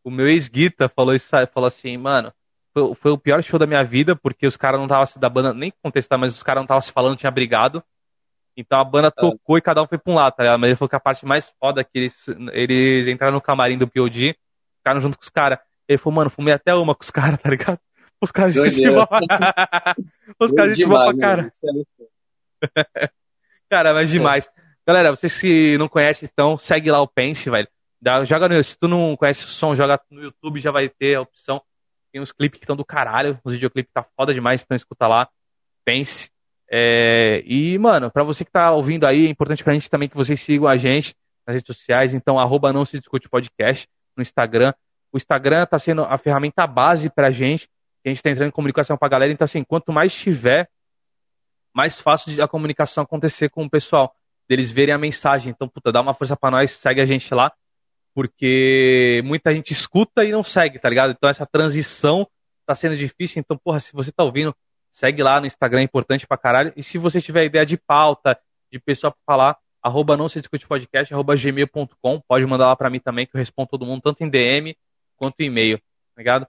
[0.05, 2.30] O meu ex-guita falou, isso, falou assim, mano.
[2.74, 5.30] Foi, foi, o pior show da minha vida, porque os caras não estavam se da
[5.30, 7.82] banda, nem contestar, mas os caras não estavam se falando, tinha brigado.
[8.61, 9.12] Então a banda ah.
[9.12, 10.59] tocou e cada um foi pra um lado, tá ligado?
[10.59, 13.78] Mas ele falou que a parte mais foda é que eles, eles entraram no camarim
[13.78, 14.36] do POD,
[14.78, 15.61] ficaram junto com os caras.
[15.86, 17.78] Ele falou, mano, fumei até uma com os caras, tá ligado?
[18.20, 19.09] Os caras de boa.
[20.40, 21.52] Os caras de boa pra cara.
[22.66, 23.09] É
[23.70, 24.50] cara, mas demais.
[24.84, 27.68] Galera, vocês que não conhecem, então, segue lá o Pense, velho.
[28.26, 31.20] Joga no, se tu não conhece o som, joga no YouTube, já vai ter a
[31.20, 31.62] opção.
[32.11, 35.28] Tem uns clipes que estão do caralho, os videoclipes tá foda demais, então escuta lá.
[35.84, 36.28] Pense.
[36.70, 40.16] É, e, mano, pra você que tá ouvindo aí, é importante pra gente também que
[40.16, 41.14] vocês sigam a gente
[41.46, 42.14] nas redes sociais.
[42.14, 44.72] Então, arroba não se discute podcast no Instagram.
[45.12, 47.68] O Instagram tá sendo a ferramenta base pra gente
[48.08, 49.32] a gente está entrando em comunicação com a galera.
[49.32, 50.68] Então, assim, quanto mais tiver,
[51.74, 54.14] mais fácil a comunicação acontecer com o pessoal,
[54.48, 55.50] deles verem a mensagem.
[55.50, 57.52] Então, puta, dá uma força para nós, segue a gente lá,
[58.14, 61.12] porque muita gente escuta e não segue, tá ligado?
[61.12, 62.26] Então, essa transição
[62.66, 63.40] tá sendo difícil.
[63.40, 64.54] Então, porra, se você tá ouvindo,
[64.91, 66.72] segue lá no Instagram, é importante pra caralho.
[66.76, 68.39] E se você tiver ideia de pauta,
[68.70, 72.91] de pessoa pra falar, arroba não se discute podcast, arroba gmail.com, pode mandar lá pra
[72.91, 74.76] mim também, que eu respondo todo mundo, tanto em DM
[75.16, 76.47] quanto em e-mail, tá ligado?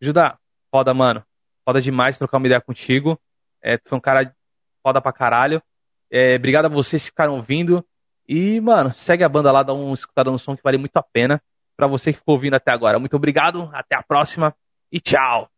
[0.00, 0.38] Judá,
[0.74, 1.24] Foda, mano.
[1.64, 3.16] Foda demais trocar uma ideia contigo.
[3.62, 4.34] É, tu foi um cara
[4.82, 5.62] foda pra caralho.
[6.10, 7.86] É, obrigado a vocês que ficaram ouvindo.
[8.26, 11.02] E, mano, segue a banda lá, dá um escutada no som que vale muito a
[11.02, 11.40] pena.
[11.76, 12.98] Pra você que ficou ouvindo até agora.
[12.98, 14.52] Muito obrigado, até a próxima
[14.90, 15.53] e tchau!